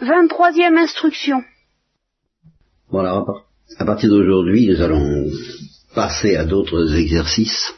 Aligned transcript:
Vingt-troisième 0.00 0.78
instruction. 0.78 1.42
Bon, 2.90 3.00
alors, 3.00 3.46
à 3.78 3.84
partir 3.84 4.08
d'aujourd'hui, 4.08 4.66
nous 4.66 4.80
allons 4.80 5.30
passer 5.94 6.36
à 6.36 6.44
d'autres 6.44 6.94
exercices, 6.94 7.74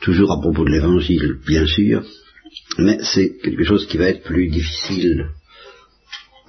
toujours 0.00 0.32
à 0.32 0.40
propos 0.40 0.64
de 0.64 0.70
l'évangile, 0.70 1.38
bien 1.46 1.66
sûr, 1.66 2.02
mais 2.78 2.98
c'est 3.02 3.36
quelque 3.42 3.64
chose 3.64 3.86
qui 3.86 3.98
va 3.98 4.06
être 4.06 4.22
plus 4.22 4.48
difficile 4.48 5.28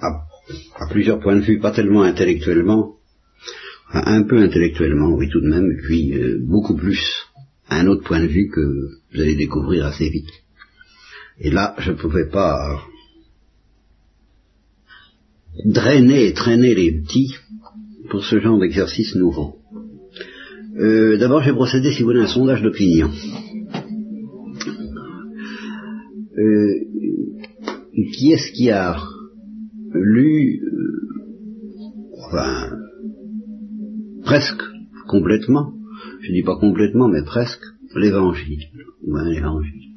à, 0.00 0.86
plusieurs 0.90 1.20
points 1.20 1.36
de 1.36 1.42
vue, 1.42 1.60
pas 1.60 1.72
tellement 1.72 2.02
intellectuellement, 2.02 2.94
un 3.92 4.22
peu 4.22 4.38
intellectuellement, 4.38 5.14
oui 5.14 5.28
tout 5.30 5.40
de 5.40 5.48
même, 5.48 5.76
puis 5.82 6.16
euh, 6.16 6.38
beaucoup 6.40 6.74
plus 6.74 7.26
à 7.68 7.80
un 7.80 7.86
autre 7.86 8.04
point 8.04 8.20
de 8.20 8.26
vue 8.26 8.48
que 8.48 8.60
vous 9.12 9.20
allez 9.20 9.36
découvrir 9.36 9.86
assez 9.86 10.08
vite. 10.08 10.30
Et 11.38 11.50
là, 11.50 11.74
je 11.78 11.90
ne 11.90 11.96
pouvais 11.96 12.28
pas 12.28 12.82
drainer 15.64 16.26
et 16.26 16.32
traîner 16.32 16.74
les 16.74 17.00
petits 17.00 17.34
pour 18.10 18.24
ce 18.24 18.38
genre 18.40 18.58
d'exercice 18.58 19.14
nouveau. 19.16 19.56
Euh, 20.76 21.18
D'abord, 21.18 21.42
j'ai 21.42 21.52
procédé, 21.52 21.92
si 21.92 22.00
vous 22.00 22.08
voulez, 22.08 22.20
à 22.20 22.24
un 22.24 22.28
sondage 22.28 22.62
d'opinion. 22.62 23.10
Euh, 26.36 26.74
qui 28.12 28.32
est-ce 28.32 28.52
qui 28.52 28.70
a 28.70 28.96
lu, 29.92 30.60
euh, 30.64 31.04
enfin, 32.26 32.70
presque 34.24 34.62
complètement, 35.06 35.74
je 36.20 36.32
dis 36.32 36.42
pas 36.42 36.56
complètement, 36.56 37.08
mais 37.08 37.22
presque, 37.24 37.62
l'évangile, 37.96 38.64
ou 39.02 39.16
un 39.16 39.30
évangile. 39.30 39.92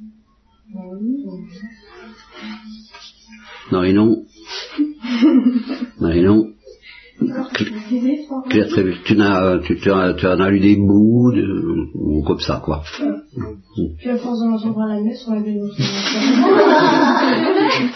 Non 3.71 3.83
et 3.83 3.93
non. 3.93 4.26
Claire 8.49 8.67
tu, 8.67 8.83
tu, 9.03 9.15
tu, 9.81 9.91
as, 9.91 10.13
tu 10.13 10.27
en 10.27 10.39
as 10.39 10.49
lu 10.51 10.59
des 10.59 10.75
bouts, 10.75 11.33
ou 11.95 12.23
comme 12.23 12.39
ça, 12.39 12.61
quoi. 12.63 12.83
Puis 13.97 14.09
à 14.09 14.17
force 14.17 14.39
de 14.39 14.45
la 14.45 15.01
messe, 15.01 15.27
on 15.27 15.33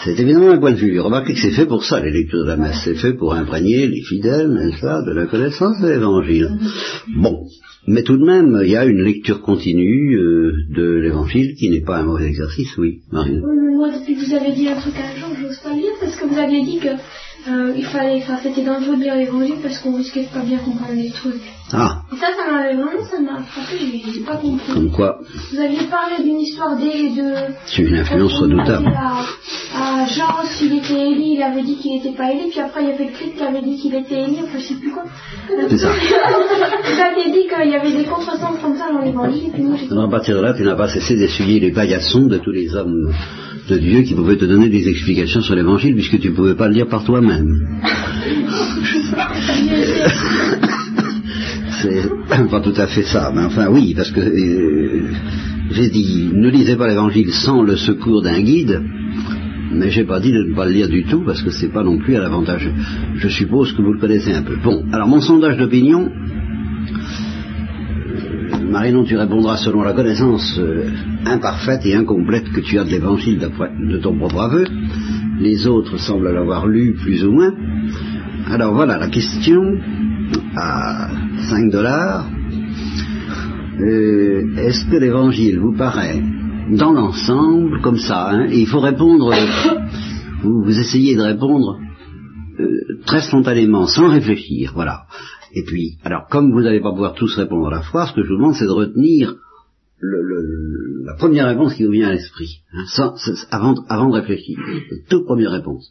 C'est 0.04 0.18
évidemment 0.20 0.50
un 0.50 0.58
point 0.58 0.72
de 0.72 0.76
vue. 0.76 0.98
Remarquez 1.00 1.34
que 1.34 1.40
c'est 1.40 1.52
fait 1.52 1.66
pour 1.66 1.84
ça, 1.84 2.00
les 2.00 2.10
lectures 2.10 2.42
de 2.44 2.48
la 2.48 2.56
messe. 2.56 2.80
C'est 2.84 2.96
fait 2.96 3.14
pour 3.14 3.34
imprégner 3.34 3.86
les 3.86 4.02
fidèles, 4.02 4.52
n'est-ce 4.52 4.80
pas, 4.80 5.02
de 5.02 5.12
la 5.12 5.26
connaissance 5.26 5.80
de 5.80 5.88
l'évangile. 5.88 6.48
Bon. 7.16 7.46
Mais 7.86 8.02
tout 8.04 8.16
de 8.16 8.24
même, 8.24 8.60
il 8.62 8.70
y 8.70 8.76
a 8.76 8.84
une 8.84 9.02
lecture 9.02 9.42
continue 9.42 10.14
euh, 10.14 10.52
de 10.70 10.94
l'évangile 10.94 11.54
qui 11.54 11.68
n'est 11.68 11.80
pas 11.80 11.98
un 11.98 12.04
mauvais 12.04 12.26
exercice, 12.26 12.76
oui, 12.78 13.00
Marine. 13.10 13.40
Moi, 13.40 13.90
depuis 13.90 14.14
que 14.14 14.24
vous 14.24 14.34
avez 14.34 14.52
dit 14.52 14.68
un 14.68 14.76
truc 14.76 14.94
à 14.96 15.08
un 15.08 15.16
jour, 15.16 15.36
je 15.36 15.46
n'ose 15.46 15.58
pas 15.58 15.74
lire 15.74 15.90
parce 16.00 16.14
que 16.14 16.26
vous 16.26 16.38
aviez 16.38 16.62
dit 16.62 16.78
que 16.78 16.90
euh, 17.48 17.72
il 17.76 17.84
fallait, 17.86 18.22
enfin, 18.22 18.38
c'était 18.40 18.62
dangereux 18.62 18.96
de 18.96 19.02
lire 19.02 19.16
l'évangile 19.16 19.56
parce 19.60 19.78
qu'on 19.78 19.96
risquait 19.96 20.24
de 20.24 20.28
pas 20.28 20.44
bien 20.44 20.58
comprendre 20.58 20.92
les 20.94 21.10
trucs. 21.10 21.42
Ah. 21.72 22.02
Et 22.12 22.16
ça, 22.16 22.26
ça 22.36 22.52
m'a 22.52 22.66
vraiment, 22.66 23.04
ça 23.10 23.18
m'a 23.18 23.42
frappé, 23.42 23.78
j'ai 24.12 24.20
pas 24.20 24.36
compris. 24.36 24.72
Comme 24.72 24.90
quoi 24.92 25.18
Vous 25.50 25.58
aviez 25.58 25.86
parlé 25.88 26.22
d'une 26.22 26.38
histoire 26.38 26.76
d'Élie 26.76 27.14
de. 27.14 27.34
C'est 27.66 27.82
une 27.82 27.96
influence 27.96 28.38
redoutable. 28.38 28.86
À, 28.94 30.02
à 30.02 30.06
Jean, 30.06 30.44
s'il 30.44 30.76
était 30.76 31.00
Élie, 31.00 31.34
il 31.34 31.42
avait 31.42 31.62
dit 31.62 31.76
qu'il 31.78 31.94
n'était 31.94 32.16
pas 32.16 32.30
Élie, 32.30 32.50
puis 32.50 32.60
après 32.60 32.82
il 32.82 32.90
y 32.90 32.92
avait 32.92 33.06
le 33.06 33.12
Christ 33.12 33.36
qui 33.36 33.42
avait 33.42 33.62
dit 33.62 33.76
qu'il 33.76 33.94
était 33.94 34.22
Élie, 34.22 34.38
enfin 34.42 34.58
je 34.58 34.64
sais 34.64 34.74
plus 34.74 34.92
quoi. 34.92 35.04
C'est 35.68 35.78
ça. 35.78 35.90
Vous 36.84 37.00
aviez 37.00 37.32
dit 37.32 37.48
qu'il 37.48 37.70
y 37.72 37.74
avait 37.74 37.92
des 37.92 38.04
contresens 38.04 38.60
comme 38.62 38.76
ça 38.76 38.92
dans 38.92 39.00
l'évangile, 39.00 39.50
puis 39.52 39.62
moi 39.62 39.76
j'ai. 39.76 39.88
À 39.92 40.08
partir 40.08 40.36
de 40.36 40.42
là, 40.42 40.54
tu 40.54 40.62
n'as 40.62 40.76
pas 40.76 40.88
cessé 40.88 41.16
d'essuyer 41.16 41.58
les 41.58 41.72
paillassons 41.72 42.26
de 42.26 42.38
tous 42.38 42.52
les 42.52 42.74
hommes 42.76 43.12
de 43.68 43.78
Dieu 43.78 44.02
qui 44.02 44.14
pouvaient 44.14 44.36
te 44.36 44.44
donner 44.44 44.68
des 44.68 44.88
explications 44.88 45.40
sur 45.40 45.54
l'évangile 45.54 45.94
puisque 45.94 46.18
tu 46.18 46.30
ne 46.30 46.34
pouvais 46.34 46.54
pas 46.54 46.68
le 46.68 46.74
dire 46.74 46.88
par 46.88 47.04
toi-même. 47.04 47.46
c'est 51.82 52.50
pas 52.50 52.60
tout 52.60 52.74
à 52.76 52.86
fait 52.86 53.02
ça, 53.02 53.32
mais 53.34 53.44
enfin 53.44 53.68
oui, 53.70 53.94
parce 53.94 54.10
que 54.10 54.20
euh, 54.20 55.02
j'ai 55.70 55.90
dit 55.90 56.30
ne 56.32 56.48
lisez 56.48 56.76
pas 56.76 56.88
l'évangile 56.88 57.32
sans 57.32 57.62
le 57.62 57.76
secours 57.76 58.22
d'un 58.22 58.40
guide, 58.40 58.80
mais 59.72 59.90
j'ai 59.90 60.04
pas 60.04 60.20
dit 60.20 60.32
de 60.32 60.42
ne 60.42 60.54
pas 60.54 60.66
le 60.66 60.72
lire 60.72 60.88
du 60.88 61.04
tout 61.04 61.22
parce 61.24 61.42
que 61.42 61.50
c'est 61.50 61.72
pas 61.72 61.82
non 61.82 61.98
plus 61.98 62.16
à 62.16 62.20
l'avantage. 62.20 62.68
Je 63.16 63.28
suppose 63.28 63.72
que 63.72 63.82
vous 63.82 63.92
le 63.92 64.00
connaissez 64.00 64.34
un 64.34 64.42
peu. 64.42 64.56
Bon, 64.62 64.84
alors 64.92 65.08
mon 65.08 65.20
sondage 65.20 65.56
d'opinion, 65.56 66.10
Marinon, 68.72 69.04
tu 69.04 69.16
répondras 69.16 69.58
selon 69.58 69.82
la 69.82 69.92
connaissance 69.92 70.58
euh, 70.58 70.88
imparfaite 71.26 71.84
et 71.86 71.94
incomplète 71.94 72.50
que 72.52 72.60
tu 72.60 72.78
as 72.78 72.84
de 72.84 72.90
l'évangile 72.90 73.38
de 73.38 73.98
ton 73.98 74.16
propre 74.16 74.40
aveu. 74.40 74.64
Les 75.40 75.66
autres 75.66 75.98
semblent 75.98 76.32
l'avoir 76.32 76.66
lu 76.66 76.94
plus 76.94 77.24
ou 77.24 77.32
moins. 77.32 77.52
Alors 78.46 78.74
voilà 78.74 78.98
la 78.98 79.08
question 79.08 79.62
à 80.56 81.08
5 81.48 81.70
dollars. 81.70 82.28
Euh, 83.80 84.56
est-ce 84.56 84.90
que 84.90 84.96
l'évangile 84.96 85.58
vous 85.58 85.76
paraît 85.76 86.22
dans 86.70 86.92
l'ensemble 86.92 87.80
comme 87.80 87.98
ça 87.98 88.30
hein, 88.30 88.46
Et 88.50 88.60
il 88.60 88.66
faut 88.66 88.80
répondre, 88.80 89.32
vous, 90.42 90.78
essayez 90.78 91.16
de 91.16 91.22
répondre 91.22 91.78
euh, 92.60 93.00
très 93.06 93.22
spontanément, 93.22 93.86
sans 93.86 94.08
réfléchir, 94.08 94.72
voilà. 94.74 95.04
Et 95.54 95.64
puis, 95.64 95.98
alors, 96.04 96.26
comme 96.30 96.52
vous 96.52 96.60
n'allez 96.60 96.80
pas 96.80 96.92
pouvoir 96.92 97.14
tous 97.14 97.34
répondre 97.36 97.68
à 97.68 97.76
la 97.76 97.82
fois, 97.82 98.06
ce 98.06 98.12
que 98.12 98.22
je 98.22 98.28
vous 98.28 98.36
demande, 98.36 98.54
c'est 98.54 98.66
de 98.66 98.70
retenir 98.70 99.34
le, 100.02 101.04
la 101.04 101.14
première 101.14 101.46
réponse 101.46 101.74
qui 101.74 101.84
vous 101.84 101.92
vient 101.92 102.08
à 102.08 102.12
l'esprit, 102.12 102.60
hein, 102.72 102.84
avant, 103.50 103.74
avant, 103.88 104.08
de 104.08 104.14
réfléchir. 104.14 104.58
Toute 105.08 105.24
première 105.24 105.52
réponse. 105.52 105.90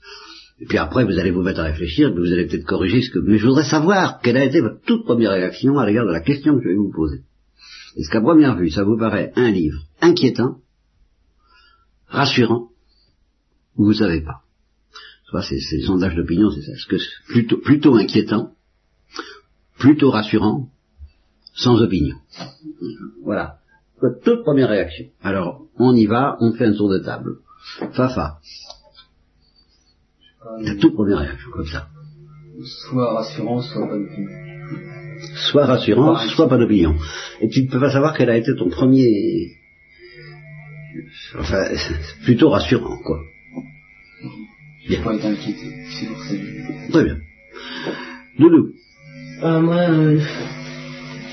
Et 0.59 0.65
puis 0.65 0.77
après, 0.77 1.05
vous 1.05 1.17
allez 1.17 1.31
vous 1.31 1.41
mettre 1.41 1.61
à 1.61 1.63
réfléchir, 1.63 2.13
vous 2.13 2.31
allez 2.31 2.45
peut-être 2.45 2.65
corriger 2.65 3.01
ce 3.01 3.09
que... 3.09 3.19
Mais 3.19 3.37
je 3.37 3.47
voudrais 3.47 3.63
savoir 3.63 4.19
quelle 4.21 4.37
a 4.37 4.45
été 4.45 4.61
votre 4.61 4.81
toute 4.85 5.05
première 5.05 5.31
réaction 5.31 5.79
à 5.79 5.85
l'égard 5.87 6.05
de 6.05 6.11
la 6.11 6.19
question 6.19 6.55
que 6.55 6.63
je 6.63 6.69
vais 6.69 6.75
vous 6.75 6.91
poser. 6.91 7.21
Est-ce 7.97 8.09
qu'à 8.09 8.21
première 8.21 8.55
vue, 8.57 8.69
ça 8.69 8.83
vous 8.83 8.97
paraît 8.97 9.31
un 9.35 9.49
livre 9.49 9.79
inquiétant, 10.01 10.57
rassurant, 12.07 12.69
ou 13.77 13.85
vous 13.85 13.93
savez 13.93 14.21
pas 14.21 14.41
Soit 15.25 15.43
c'est 15.43 15.77
le 15.77 15.85
sondage 15.85 16.15
d'opinion, 16.15 16.51
c'est 16.51 16.61
ça. 16.61 16.73
Est-ce 16.73 16.87
que 16.87 16.97
c'est 16.97 17.25
plutôt, 17.27 17.57
plutôt 17.57 17.95
inquiétant, 17.95 18.51
plutôt 19.79 20.11
rassurant, 20.11 20.69
sans 21.55 21.81
opinion? 21.81 22.17
Voilà. 23.23 23.60
Toute 24.23 24.43
première 24.43 24.69
réaction. 24.69 25.05
Alors, 25.21 25.67
on 25.77 25.95
y 25.95 26.05
va, 26.05 26.37
on 26.39 26.53
fait 26.53 26.65
un 26.65 26.73
tour 26.73 26.89
de 26.89 26.99
table. 26.99 27.37
Fafa. 27.93 28.39
La 30.61 30.75
toute 30.75 30.95
première 30.95 31.19
réaction, 31.19 31.51
comme 31.51 31.67
ça. 31.67 31.87
Soit 32.63 33.13
rassurant, 33.13 33.61
soit 33.61 33.87
pas 33.87 33.97
d'opinion. 33.97 34.29
Soit 35.35 35.65
rassurant, 35.65 36.15
soit 36.29 36.49
pas 36.49 36.57
d'opinion. 36.57 36.95
Et 37.41 37.49
tu 37.49 37.63
ne 37.63 37.69
peux 37.69 37.79
pas 37.79 37.91
savoir 37.91 38.15
quel 38.17 38.29
a 38.29 38.37
été 38.37 38.55
ton 38.55 38.69
premier... 38.69 39.51
Enfin, 41.37 41.65
plutôt 42.23 42.49
rassurant, 42.49 42.97
quoi. 43.03 43.19
Bien. 44.87 45.03
Pas 45.03 45.13
été 45.13 45.27
inquiété, 45.27 45.85
c'est 45.89 46.07
pour 46.07 46.23
ça. 46.23 46.33
Très 46.91 47.03
bien. 47.03 47.17
Doudou. 48.39 48.73
Euh, 49.43 49.59
moi, 49.61 49.87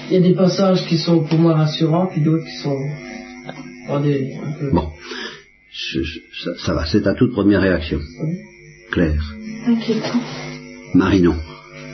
il 0.09 0.15
y 0.15 0.17
a 0.17 0.21
des 0.21 0.35
passages 0.35 0.87
qui 0.87 0.99
sont 0.99 1.25
pour 1.25 1.39
moi 1.39 1.55
rassurants, 1.55 2.07
puis 2.07 2.21
d'autres 2.21 2.45
qui 2.45 2.57
sont 2.57 2.79
des, 4.03 4.35
un 4.43 4.53
peu... 4.53 4.71
Bon, 4.71 4.91
ça, 5.73 6.51
ça, 6.65 6.75
va, 6.75 6.87
c'est 6.87 7.03
ta 7.03 7.15
toute 7.15 7.33
première 7.33 7.61
réaction. 7.61 7.99
Claire. 8.91 9.35
Inquiétant. 9.67 10.21
Marinon. 10.95 11.37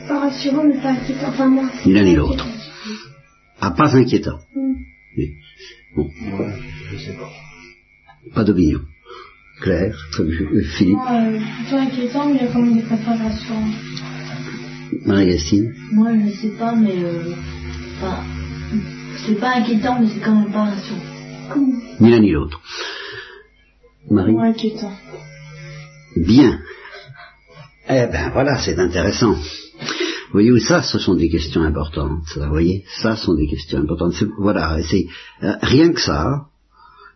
Pas 0.09 0.21
rassurant, 0.21 0.65
mais 0.65 0.81
pas 0.81 0.91
inquiétant. 0.91 1.29
Enfin, 1.29 1.49
moi. 1.49 1.71
Ni 1.87 1.93
l'un 1.93 2.05
ni 2.05 2.15
l'autre. 2.15 2.47
Ah, 3.61 3.71
pas 3.71 3.97
inquiétant. 3.97 4.39
Mm. 4.55 4.75
Oui. 5.17 5.31
Bon. 5.97 6.05
Ouais, 6.05 6.53
je 6.93 6.99
sais 6.99 7.13
pas. 7.13 7.31
Pas 8.35 8.45
d'opinion. 8.45 8.81
Claire, 9.61 9.97
Philippe. 10.77 10.99
Euh, 11.11 11.39
plutôt 11.59 11.77
inquiétant, 11.77 12.29
mais 12.29 12.39
il 12.41 12.45
y 12.45 12.49
a 12.49 12.53
quand 12.53 12.61
même 12.61 12.75
des 12.75 12.83
rassurants. 12.83 13.71
Marie-Gastine 15.07 15.75
Moi, 15.93 16.11
je 16.13 16.27
ne 16.27 16.31
sais 16.31 16.59
pas, 16.59 16.75
mais 16.75 16.97
euh, 16.97 17.35
enfin, 17.97 18.23
c'est 19.27 19.39
pas 19.41 19.57
inquiétant, 19.57 19.99
mais 20.01 20.09
c'est 20.09 20.21
quand 20.21 20.35
même 20.35 20.53
pas 20.53 20.65
rassurant. 20.65 21.01
Ni 22.01 22.11
l'un 22.11 22.21
ni 22.21 22.33
l'autre. 22.33 22.61
Marie? 24.11 24.33
Moins 24.33 24.51
inquiétant. 24.51 24.93
Bien. 26.17 26.61
Eh 27.89 28.07
ben 28.07 28.31
voilà, 28.33 28.59
c'est 28.59 28.79
intéressant. 28.79 29.37
Voyez-vous, 30.33 30.59
ça, 30.59 30.83
ce 30.83 30.99
sont 30.99 31.15
des 31.15 31.29
questions 31.29 31.63
importantes. 31.63 32.25
Vous 32.37 32.49
voyez, 32.49 32.85
ça 33.03 33.15
sont 33.15 33.35
des 33.35 33.47
questions 33.47 33.79
importantes. 33.79 34.15
Voilà, 34.39 34.77
c'est 34.83 35.07
euh, 35.43 35.55
rien 35.63 35.93
que 35.93 36.01
ça, 36.01 36.47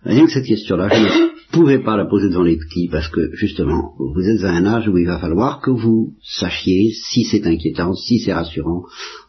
rien 0.04 0.26
que 0.26 0.32
cette 0.32 0.46
question-là, 0.46 0.88
je 0.88 1.00
ne 1.00 1.38
pouvez 1.50 1.78
pas 1.78 1.96
la 1.96 2.04
poser 2.04 2.28
devant 2.28 2.42
les 2.42 2.56
petits 2.56 2.88
parce 2.88 3.08
que 3.08 3.30
justement, 3.34 3.94
vous 3.98 4.28
êtes 4.28 4.44
à 4.44 4.50
un 4.50 4.66
âge 4.66 4.88
où 4.88 4.98
il 4.98 5.06
va 5.06 5.18
falloir 5.18 5.60
que 5.60 5.70
vous 5.70 6.14
sachiez 6.22 6.90
si 6.92 7.24
c'est 7.24 7.46
inquiétant, 7.46 7.94
si 7.94 8.18
c'est 8.18 8.32
rassurant, 8.32 8.84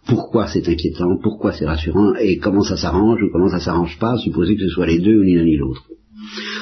pourquoi 0.07 0.47
c'est 0.47 0.67
inquiétant, 0.67 1.17
pourquoi 1.21 1.53
c'est 1.53 1.65
rassurant 1.65 2.15
et 2.15 2.37
comment 2.37 2.63
ça 2.63 2.77
s'arrange 2.77 3.21
ou 3.23 3.29
comment 3.31 3.49
ça 3.49 3.59
s'arrange 3.59 3.97
pas, 3.99 4.17
supposé 4.17 4.55
que 4.55 4.63
ce 4.63 4.69
soit 4.69 4.87
les 4.87 4.99
deux 4.99 5.17
ou 5.19 5.23
ni 5.23 5.35
l'un 5.35 5.45
ni 5.45 5.57
l'autre. 5.57 5.83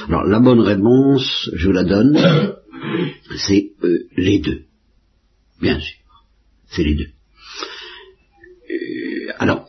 Alors 0.07 0.25
la 0.25 0.39
bonne 0.39 0.62
réponse, 0.62 1.50
je 1.54 1.69
la 1.69 1.83
donne, 1.83 2.18
c'est 3.38 3.71
euh, 3.83 4.07
les 4.15 4.39
deux. 4.39 4.62
Bien 5.62 5.80
sûr, 5.80 5.98
c'est 6.69 6.83
les 6.83 6.95
deux. 6.95 7.09
Euh, 8.69 9.33
alors, 9.39 9.65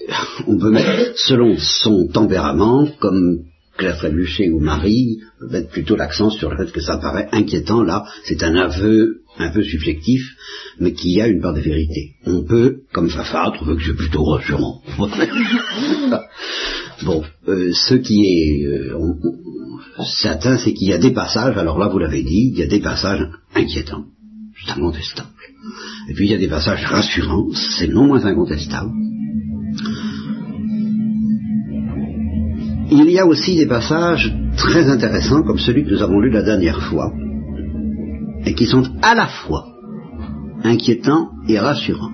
on 0.47 0.59
peut 0.59 0.71
mettre, 0.71 1.17
selon 1.17 1.57
son 1.57 2.09
tempérament, 2.09 2.89
comme 3.01 3.45
Claire 3.79 3.97
Trébuchet 3.97 4.51
ou 4.51 4.59
Marie, 4.59 5.21
mettre 5.51 5.71
plutôt 5.71 5.95
l'accent 5.97 6.31
sur 6.31 6.51
le 6.51 6.57
fait 6.57 6.73
que 6.73 6.81
ça 6.81 6.99
paraît 6.99 7.29
inquiétant. 7.33 7.83
Là, 7.83 8.05
c'est 8.25 8.43
un 8.43 8.57
aveu 8.57 9.23
un 9.39 9.51
peu 9.51 9.63
subjectif, 9.63 10.21
mais 10.81 10.93
qui 10.93 11.21
a 11.21 11.29
une 11.29 11.41
part 11.41 11.55
de 11.55 11.61
vérité. 11.61 12.17
On 12.27 12.43
peut, 12.43 12.81
comme 12.93 13.09
Fafa, 13.09 13.53
trouver 13.55 13.77
que 13.77 13.85
c'est 13.85 13.97
plutôt 13.97 14.25
rassurant. 14.25 14.83
bon, 17.05 17.23
euh, 17.47 17.71
ce 17.73 17.95
qui 17.95 18.25
est 18.25 18.67
euh, 18.67 18.99
certain, 20.05 20.59
c'est 20.59 20.73
qu'il 20.73 20.89
y 20.89 20.93
a 20.93 20.99
des 20.99 21.13
passages, 21.13 21.57
alors 21.57 21.79
là 21.79 21.87
vous 21.87 21.99
l'avez 21.99 22.25
dit, 22.25 22.51
il 22.53 22.59
y 22.59 22.65
a 22.65 22.67
des 22.67 22.81
passages 22.81 23.29
inquiétants, 23.55 24.07
c'est 24.61 24.73
incontestable. 24.73 25.29
Et 26.09 26.15
puis 26.15 26.27
il 26.27 26.31
y 26.33 26.35
a 26.35 26.39
des 26.39 26.49
passages 26.49 26.85
rassurants, 26.85 27.49
c'est 27.79 27.89
non 27.89 28.07
moins 28.07 28.25
incontestable. 28.25 28.91
Il 32.91 33.11
y 33.11 33.19
a 33.19 33.27
aussi 33.27 33.55
des 33.57 33.67
passages 33.67 34.35
très 34.57 34.89
intéressants, 34.89 35.43
comme 35.43 35.59
celui 35.59 35.85
que 35.85 35.91
nous 35.91 36.03
avons 36.03 36.21
lu 36.21 36.31
la 36.31 36.43
dernière 36.43 36.83
fois, 36.83 37.13
et 38.47 38.55
qui 38.55 38.67
sont 38.67 38.83
à 39.03 39.15
la 39.15 39.27
fois 39.27 39.67
inquiétants 40.65 41.31
et 41.49 41.59
rassurants. 41.59 42.13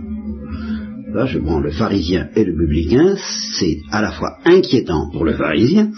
Là, 1.12 1.26
je 1.26 1.38
prends 1.38 1.60
le 1.60 1.70
pharisien 1.70 2.28
et 2.34 2.44
le 2.44 2.56
publicain, 2.56 3.14
c'est 3.56 3.78
à 3.92 4.02
la 4.02 4.10
fois 4.10 4.38
inquiétant 4.44 5.10
pour 5.12 5.24
le 5.24 5.34
pharisien 5.34 5.92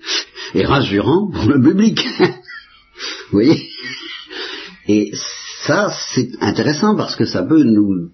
et 0.54 0.64
rassurant 0.64 1.30
pour 1.30 1.48
le 1.48 1.62
publicain. 1.62 2.34
Vous 3.30 3.38
voyez? 3.38 3.68
Et 4.88 5.12
ça, 5.66 5.92
c'est 6.14 6.30
intéressant 6.40 6.96
parce 6.96 7.14
que 7.14 7.26
ça 7.26 7.44
peut 7.44 7.62
nous 7.62 8.10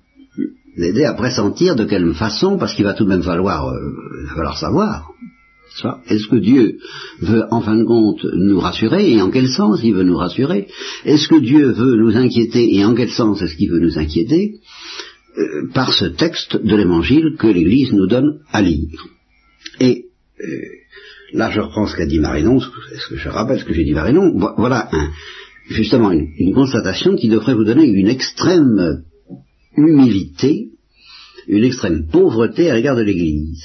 aider 0.76 1.04
à 1.04 1.14
pressentir 1.14 1.74
de 1.74 1.84
quelle 1.84 2.12
façon, 2.12 2.58
parce 2.58 2.74
qu'il 2.74 2.84
va 2.84 2.92
tout 2.92 3.04
de 3.04 3.08
même 3.08 3.22
falloir, 3.22 3.68
euh, 3.68 4.26
falloir 4.34 4.58
savoir. 4.58 5.10
Est-ce 6.06 6.28
que 6.28 6.36
Dieu 6.36 6.78
veut 7.20 7.44
en 7.50 7.60
fin 7.62 7.76
de 7.76 7.84
compte 7.84 8.24
nous 8.34 8.60
rassurer 8.60 9.12
et 9.12 9.22
en 9.22 9.30
quel 9.30 9.48
sens 9.48 9.80
il 9.82 9.94
veut 9.94 10.02
nous 10.04 10.16
rassurer? 10.16 10.66
Est-ce 11.04 11.28
que 11.28 11.40
Dieu 11.40 11.70
veut 11.72 11.96
nous 11.96 12.16
inquiéter 12.16 12.74
et 12.76 12.84
en 12.84 12.94
quel 12.94 13.10
sens 13.10 13.40
est-ce 13.42 13.56
qu'il 13.56 13.70
veut 13.70 13.80
nous 13.80 13.98
inquiéter? 13.98 14.60
Euh, 15.38 15.68
Par 15.72 15.92
ce 15.94 16.04
texte 16.06 16.56
de 16.56 16.76
l'Évangile 16.76 17.36
que 17.38 17.46
l'Église 17.46 17.92
nous 17.92 18.06
donne 18.06 18.40
à 18.50 18.60
lire. 18.60 19.06
Et 19.80 20.06
euh, 20.40 20.44
là 21.32 21.50
je 21.50 21.60
reprends 21.60 21.86
ce 21.86 21.96
qu'a 21.96 22.06
dit 22.06 22.18
Marinon, 22.20 22.58
est-ce 22.94 23.08
que 23.08 23.16
je 23.16 23.28
rappelle 23.30 23.58
ce 23.60 23.64
que 23.64 23.72
j'ai 23.72 23.84
dit 23.84 23.94
Marinon 23.94 24.36
Vo- 24.38 24.54
Voilà 24.58 24.90
justement 25.70 26.10
une, 26.10 26.52
constatation 26.52 27.16
qui 27.16 27.28
devrait 27.28 27.54
vous 27.54 27.64
donner 27.64 27.86
une 27.86 28.08
extrême 28.08 29.04
humilité, 29.76 30.68
une 31.48 31.64
extrême 31.64 32.06
pauvreté 32.12 32.68
à 32.70 32.74
l'égard 32.74 32.96
de 32.96 33.02
l'Église. 33.02 33.62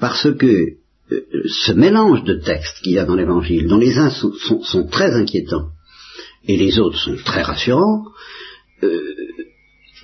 Parce 0.00 0.28
que 0.38 0.76
ce 1.10 1.72
mélange 1.72 2.24
de 2.24 2.34
textes 2.34 2.80
qu'il 2.82 2.94
y 2.94 2.98
a 2.98 3.04
dans 3.04 3.14
l'Évangile, 3.14 3.68
dont 3.68 3.78
les 3.78 3.96
uns 3.98 4.10
sont, 4.10 4.86
très 4.90 5.12
inquiétants 5.12 5.68
et 6.48 6.56
les 6.56 6.78
autres 6.78 6.98
sont 6.98 7.16
très 7.24 7.42
rassurants, 7.42 8.04
euh, 8.82 9.00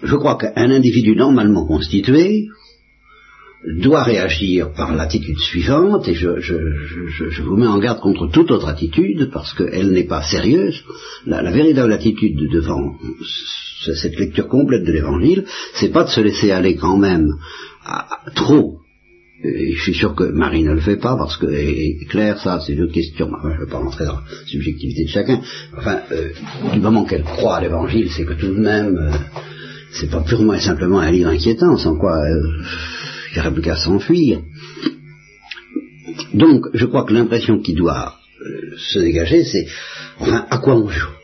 je 0.02 0.16
crois 0.16 0.36
qu'un 0.36 0.70
individu 0.70 1.14
normalement 1.14 1.66
constitué 1.66 2.46
doit 3.78 4.02
réagir 4.02 4.72
par 4.72 4.94
l'attitude 4.94 5.38
suivante, 5.38 6.08
et 6.08 6.14
je, 6.14 7.42
vous 7.42 7.56
mets 7.56 7.68
en 7.68 7.78
garde 7.78 8.00
contre 8.00 8.26
toute 8.28 8.50
autre 8.50 8.68
attitude, 8.68 9.30
parce 9.32 9.54
qu'elle 9.54 9.92
n'est 9.92 10.06
pas 10.08 10.22
sérieuse. 10.22 10.82
La, 11.26 11.48
véritable 11.52 11.92
attitude 11.92 12.50
devant 12.50 12.96
ce- 13.84 13.94
cette 13.94 14.18
lecture 14.18 14.48
complète 14.48 14.82
de 14.84 14.90
l'Évangile, 14.90 15.44
c'est 15.74 15.92
pas 15.92 16.02
de 16.04 16.10
se 16.10 16.20
laisser 16.20 16.50
aller 16.50 16.74
quand 16.74 16.96
même 16.96 17.34
trop 18.34 18.78
et 19.44 19.72
je 19.72 19.82
suis 19.82 19.94
sûr 19.94 20.14
que 20.14 20.24
Marie 20.24 20.62
ne 20.62 20.72
le 20.72 20.80
fait 20.80 20.96
pas 20.96 21.16
parce 21.16 21.36
que 21.36 21.46
et 21.46 21.98
Claire, 22.08 22.38
ça 22.38 22.60
c'est 22.60 22.74
une 22.74 22.82
autre 22.82 22.92
question. 22.92 23.30
Enfin, 23.32 23.50
je 23.54 23.60
ne 23.60 23.64
vais 23.64 23.70
pas 23.70 23.78
rentrer 23.78 24.04
dans 24.04 24.14
la 24.14 24.22
subjectivité 24.46 25.04
de 25.04 25.08
chacun. 25.08 25.40
Enfin, 25.76 26.00
euh, 26.12 26.30
du 26.72 26.80
moment 26.80 27.04
qu'elle 27.04 27.24
croit 27.24 27.56
à 27.56 27.60
l'Évangile, 27.60 28.08
c'est 28.10 28.24
que 28.24 28.34
tout 28.34 28.54
de 28.54 28.60
même, 28.60 28.96
euh, 28.96 29.12
c'est 29.92 30.10
pas 30.10 30.20
purement 30.20 30.54
et 30.54 30.60
simplement 30.60 31.00
un 31.00 31.10
livre 31.10 31.30
inquiétant, 31.30 31.76
sans 31.76 31.96
quoi 31.96 32.18
euh, 32.18 32.62
il 33.30 33.34
n'y 33.34 33.40
aurait 33.40 33.52
plus 33.52 33.62
qu'à 33.62 33.76
s'enfuir. 33.76 34.40
Donc, 36.34 36.66
je 36.74 36.86
crois 36.86 37.04
que 37.04 37.12
l'impression 37.12 37.60
qui 37.60 37.74
doit 37.74 38.14
euh, 38.40 38.76
se 38.76 38.98
dégager, 38.98 39.44
c'est 39.44 39.66
enfin, 40.18 40.46
à 40.50 40.58
quoi 40.58 40.76
on 40.76 40.88
joue? 40.88 41.21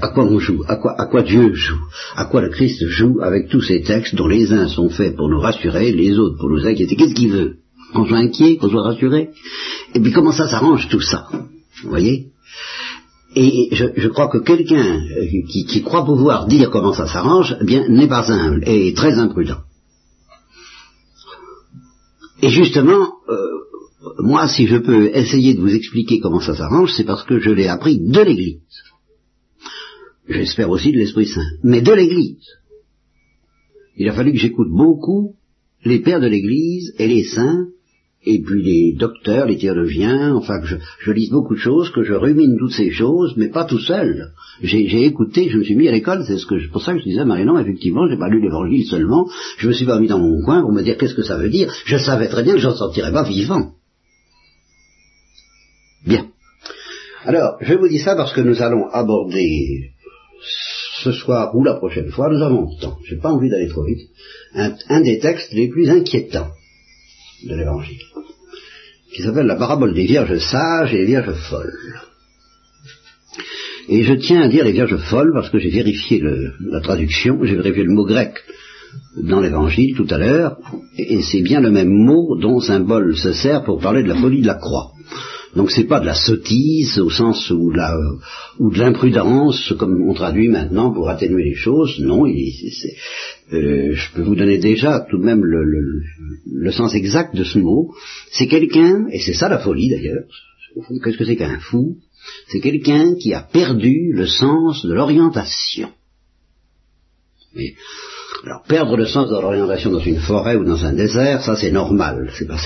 À 0.00 0.08
quoi 0.08 0.24
on 0.24 0.38
joue? 0.38 0.62
À 0.68 0.76
quoi, 0.76 1.22
Dieu 1.22 1.54
joue? 1.54 1.80
À 2.16 2.26
quoi 2.26 2.40
le 2.42 2.50
Christ 2.50 2.86
joue 2.86 3.20
avec 3.22 3.48
tous 3.48 3.62
ces 3.62 3.82
textes 3.82 4.14
dont 4.14 4.28
les 4.28 4.52
uns 4.52 4.68
sont 4.68 4.88
faits 4.88 5.16
pour 5.16 5.28
nous 5.28 5.40
rassurer, 5.40 5.92
les 5.92 6.18
autres 6.18 6.38
pour 6.38 6.50
nous 6.50 6.66
inquiéter? 6.66 6.96
Qu'est-ce 6.96 7.14
qu'il 7.14 7.32
veut? 7.32 7.56
Qu'on 7.94 8.06
soit 8.06 8.18
inquiet, 8.18 8.56
qu'on 8.56 8.68
soit 8.68 8.82
rassuré? 8.82 9.30
Et 9.94 10.00
puis 10.00 10.12
comment 10.12 10.32
ça 10.32 10.48
s'arrange 10.48 10.88
tout 10.88 11.00
ça? 11.00 11.28
Vous 11.82 11.90
voyez? 11.90 12.26
Et 13.36 13.68
je, 13.72 14.08
crois 14.08 14.28
que 14.28 14.38
quelqu'un 14.38 14.96
euh, 14.96 15.26
qui, 15.48 15.64
qui 15.64 15.82
croit 15.82 16.04
pouvoir 16.04 16.46
dire 16.46 16.68
comment 16.70 16.92
ça 16.92 17.06
s'arrange, 17.06 17.56
eh 17.60 17.64
bien, 17.64 17.88
n'est 17.88 18.08
pas 18.08 18.28
humble 18.30 18.64
et 18.66 18.92
très 18.92 19.18
imprudent. 19.18 19.58
Et 22.42 22.48
justement, 22.48 23.12
euh, 23.28 23.36
moi, 24.18 24.48
si 24.48 24.66
je 24.66 24.78
peux 24.78 25.10
essayer 25.14 25.54
de 25.54 25.60
vous 25.60 25.74
expliquer 25.74 26.18
comment 26.18 26.40
ça 26.40 26.56
s'arrange, 26.56 26.92
c'est 26.96 27.04
parce 27.04 27.22
que 27.22 27.38
je 27.38 27.50
l'ai 27.50 27.68
appris 27.68 28.00
de 28.00 28.20
l'Église 28.20 28.58
j'espère 30.30 30.70
aussi 30.70 30.92
de 30.92 30.98
l'Esprit 30.98 31.26
Saint, 31.26 31.50
mais 31.62 31.82
de 31.82 31.92
l'Église. 31.92 32.46
Il 33.96 34.08
a 34.08 34.12
fallu 34.12 34.32
que 34.32 34.38
j'écoute 34.38 34.70
beaucoup 34.70 35.34
les 35.84 36.00
pères 36.00 36.20
de 36.20 36.26
l'Église 36.26 36.94
et 36.98 37.08
les 37.08 37.24
saints, 37.24 37.66
et 38.24 38.40
puis 38.42 38.62
les 38.62 38.92
docteurs, 38.98 39.46
les 39.46 39.56
théologiens, 39.56 40.34
enfin 40.34 40.60
que 40.60 40.66
je, 40.66 40.76
je 41.00 41.10
lise 41.10 41.30
beaucoup 41.30 41.54
de 41.54 41.60
choses, 41.60 41.90
que 41.90 42.02
je 42.02 42.12
rumine 42.12 42.56
toutes 42.58 42.74
ces 42.74 42.90
choses, 42.90 43.34
mais 43.36 43.48
pas 43.48 43.64
tout 43.64 43.78
seul. 43.78 44.32
J'ai 44.62 45.04
écouté, 45.04 45.48
je 45.48 45.56
me 45.56 45.64
suis 45.64 45.74
mis 45.74 45.88
à 45.88 45.92
l'école, 45.92 46.24
c'est 46.26 46.36
ce 46.36 46.44
que 46.44 46.70
pour 46.70 46.82
ça 46.82 46.92
que 46.92 46.98
je 46.98 47.04
disais, 47.04 47.24
Marie-Non, 47.24 47.58
effectivement, 47.58 48.06
j'ai 48.08 48.18
pas 48.18 48.28
lu 48.28 48.42
l'Évangile 48.42 48.84
seulement, 48.84 49.26
je 49.56 49.68
me 49.68 49.72
suis 49.72 49.86
pas 49.86 49.98
mis 49.98 50.08
dans 50.08 50.18
mon 50.18 50.42
coin 50.44 50.60
pour 50.60 50.72
me 50.72 50.82
dire 50.82 50.98
qu'est-ce 50.98 51.14
que 51.14 51.22
ça 51.22 51.38
veut 51.38 51.48
dire, 51.48 51.72
je 51.86 51.96
savais 51.96 52.28
très 52.28 52.42
bien 52.42 52.54
que 52.54 52.60
j'en 52.60 52.74
sortirais 52.74 53.12
pas 53.12 53.26
vivant. 53.26 53.72
Bien. 56.06 56.26
Alors, 57.24 57.56
je 57.60 57.74
vous 57.74 57.88
dis 57.88 57.98
ça 57.98 58.16
parce 58.16 58.34
que 58.34 58.40
nous 58.40 58.60
allons 58.60 58.86
aborder 58.88 59.92
ce 61.02 61.12
soir 61.12 61.54
ou 61.54 61.64
la 61.64 61.74
prochaine 61.74 62.10
fois, 62.10 62.28
nous 62.30 62.42
avons 62.42 62.62
le 62.62 62.80
temps, 62.80 62.98
j'ai 63.08 63.16
pas 63.16 63.30
envie 63.30 63.48
d'aller 63.48 63.68
trop 63.68 63.84
vite, 63.84 64.08
un, 64.54 65.00
des 65.00 65.18
textes 65.18 65.52
les 65.52 65.68
plus 65.68 65.88
inquiétants 65.88 66.50
de 67.46 67.54
l'Évangile, 67.54 68.00
qui 69.14 69.22
s'appelle 69.22 69.46
la 69.46 69.56
parabole 69.56 69.94
des 69.94 70.06
vierges 70.06 70.38
sages 70.38 70.94
et 70.94 70.98
des 70.98 71.06
vierges 71.06 71.34
folles. 71.48 71.72
Et 73.88 74.02
je 74.02 74.14
tiens 74.14 74.42
à 74.42 74.48
dire 74.48 74.64
les 74.64 74.72
vierges 74.72 74.96
folles 74.96 75.32
parce 75.32 75.50
que 75.50 75.58
j'ai 75.58 75.70
vérifié 75.70 76.22
la 76.60 76.80
traduction, 76.80 77.42
j'ai 77.44 77.56
vérifié 77.56 77.84
le 77.84 77.92
mot 77.92 78.04
grec 78.04 78.34
dans 79.16 79.40
l'Évangile 79.40 79.96
tout 79.96 80.06
à 80.10 80.18
l'heure, 80.18 80.58
et, 80.96 81.14
et 81.14 81.22
c'est 81.22 81.42
bien 81.42 81.60
le 81.60 81.70
même 81.70 81.90
mot 81.90 82.36
dont 82.38 82.60
Symbole 82.60 83.16
se 83.16 83.32
sert 83.32 83.64
pour 83.64 83.80
parler 83.80 84.02
de 84.02 84.08
la 84.08 84.16
folie 84.16 84.42
de 84.42 84.46
la 84.46 84.54
croix. 84.54 84.92
Donc 85.56 85.70
c'est 85.72 85.84
pas 85.84 85.98
de 86.00 86.06
la 86.06 86.14
sottise 86.14 86.98
au 87.00 87.10
sens 87.10 87.50
où 87.50 87.72
de 87.72 87.76
la 87.76 87.96
ou 88.60 88.70
de 88.70 88.78
l'imprudence 88.78 89.72
comme 89.78 90.00
on 90.08 90.14
traduit 90.14 90.48
maintenant 90.48 90.92
pour 90.92 91.08
atténuer 91.08 91.42
les 91.44 91.54
choses. 91.56 91.98
Non, 91.98 92.24
il- 92.26 92.54
euh, 93.52 93.92
je 93.92 94.12
peux 94.14 94.22
vous 94.22 94.36
donner 94.36 94.58
déjà 94.58 95.00
tout 95.10 95.18
de 95.18 95.24
même 95.24 95.44
le, 95.44 95.64
le- 95.64 96.02
le 96.52 96.70
sens 96.72 96.94
exact 96.94 97.34
de 97.34 97.42
ce 97.44 97.58
mot. 97.58 97.92
C'est 98.30 98.46
quelqu'un, 98.46 99.08
et 99.10 99.18
c'est 99.20 99.34
ça 99.34 99.48
la 99.48 99.58
folie 99.58 99.90
d'ailleurs. 99.90 100.24
Qu'est-ce 101.02 101.16
que 101.18 101.24
c'est 101.24 101.36
qu'un 101.36 101.58
fou? 101.58 101.96
C'est 102.48 102.60
quelqu'un 102.60 103.16
qui 103.16 103.34
a 103.34 103.40
perdu 103.40 104.12
le 104.12 104.26
sens 104.26 104.84
de 104.86 104.92
l'orientation. 104.94 105.88
Mais, 107.56 107.74
alors 108.44 108.62
perdre 108.66 108.96
le 108.96 109.06
sens 109.06 109.28
de 109.28 109.34
l'orientation 109.34 109.90
dans 109.90 110.00
une 110.00 110.20
forêt 110.20 110.56
ou 110.56 110.64
dans 110.64 110.84
un 110.84 110.94
désert, 110.94 111.42
ça 111.42 111.56
c'est 111.56 111.70
normal. 111.70 112.30
C'est 112.36 112.46
parce 112.46 112.64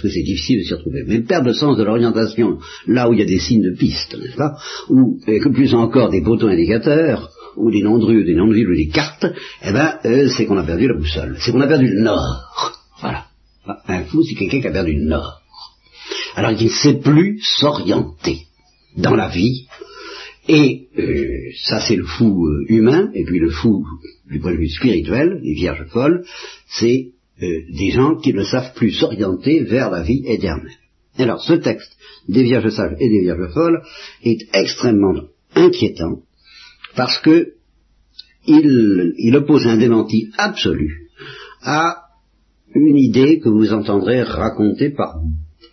que 0.00 0.08
c'est 0.08 0.22
difficile 0.22 0.60
de 0.60 0.64
s'y 0.64 0.74
retrouver. 0.74 1.04
Mais 1.06 1.20
perdre 1.20 1.46
le 1.46 1.54
sens 1.54 1.76
de 1.76 1.84
l'orientation 1.84 2.58
là 2.86 3.08
où 3.08 3.12
il 3.12 3.20
y 3.20 3.22
a 3.22 3.26
des 3.26 3.38
signes 3.38 3.62
de 3.62 3.76
piste, 3.76 4.16
n'est-ce 4.18 4.36
pas 4.36 4.56
Ou 4.88 5.20
plus 5.52 5.74
encore 5.74 6.10
des 6.10 6.22
poteaux 6.22 6.48
indicateurs, 6.48 7.30
ou 7.56 7.70
des 7.70 7.82
noms 7.82 7.98
de 7.98 8.22
des 8.22 8.34
noms 8.34 8.48
de 8.48 8.54
villes, 8.54 8.68
ou 8.68 8.76
des 8.76 8.88
cartes, 8.88 9.26
eh 9.64 9.72
ben 9.72 9.98
euh, 10.04 10.28
c'est 10.28 10.46
qu'on 10.46 10.58
a 10.58 10.64
perdu 10.64 10.88
la 10.88 10.94
boussole. 10.94 11.36
C'est 11.40 11.52
qu'on 11.52 11.60
a 11.60 11.68
perdu 11.68 11.88
le 11.88 12.02
nord. 12.02 12.72
Voilà. 13.00 13.26
Un 13.86 14.04
fou, 14.04 14.22
c'est 14.24 14.34
quelqu'un 14.34 14.60
qui 14.60 14.66
a 14.66 14.72
perdu 14.72 14.92
le 14.92 15.04
nord. 15.04 15.40
Alors 16.34 16.50
il 16.50 16.64
ne 16.64 16.68
sait 16.68 16.94
plus 16.94 17.40
s'orienter 17.42 18.40
dans 18.96 19.14
la 19.14 19.28
vie, 19.28 19.66
et 20.48 20.88
euh, 20.98 21.52
ça 21.64 21.80
c'est 21.80 21.96
le 21.96 22.04
fou 22.04 22.46
euh, 22.46 22.64
humain, 22.68 23.10
et 23.14 23.24
puis 23.24 23.38
le 23.38 23.50
fou 23.50 23.84
du 24.30 24.40
point 24.40 24.52
de 24.52 24.58
vue 24.58 24.68
spirituel, 24.68 25.40
les 25.42 25.54
vierges 25.54 25.86
folles, 25.88 26.24
c'est 26.68 27.12
euh, 27.42 27.46
des 27.76 27.90
gens 27.90 28.16
qui 28.16 28.32
ne 28.32 28.44
savent 28.44 28.74
plus 28.74 28.92
s'orienter 28.92 29.64
vers 29.64 29.90
la 29.90 30.02
vie 30.02 30.22
éternelle. 30.26 30.72
Alors 31.18 31.42
ce 31.42 31.54
texte 31.54 31.96
des 32.28 32.42
vierges 32.42 32.70
sages 32.70 32.96
et 33.00 33.08
des 33.08 33.20
vierges 33.20 33.52
folles 33.52 33.82
est 34.22 34.48
extrêmement 34.54 35.22
inquiétant 35.54 36.22
parce 36.94 37.18
que 37.20 37.52
il, 38.46 39.34
oppose 39.36 39.66
un 39.66 39.76
démenti 39.76 40.30
absolu 40.38 41.08
à 41.62 42.04
une 42.74 42.96
idée 42.96 43.40
que 43.40 43.48
vous 43.48 43.72
entendrez 43.72 44.22
raconter 44.22 44.90
par 44.90 45.16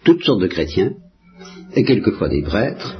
toutes 0.03 0.23
sortes 0.23 0.41
de 0.41 0.47
chrétiens 0.47 0.93
et 1.75 1.83
quelquefois 1.83 2.29
des 2.29 2.41
prêtres. 2.41 2.97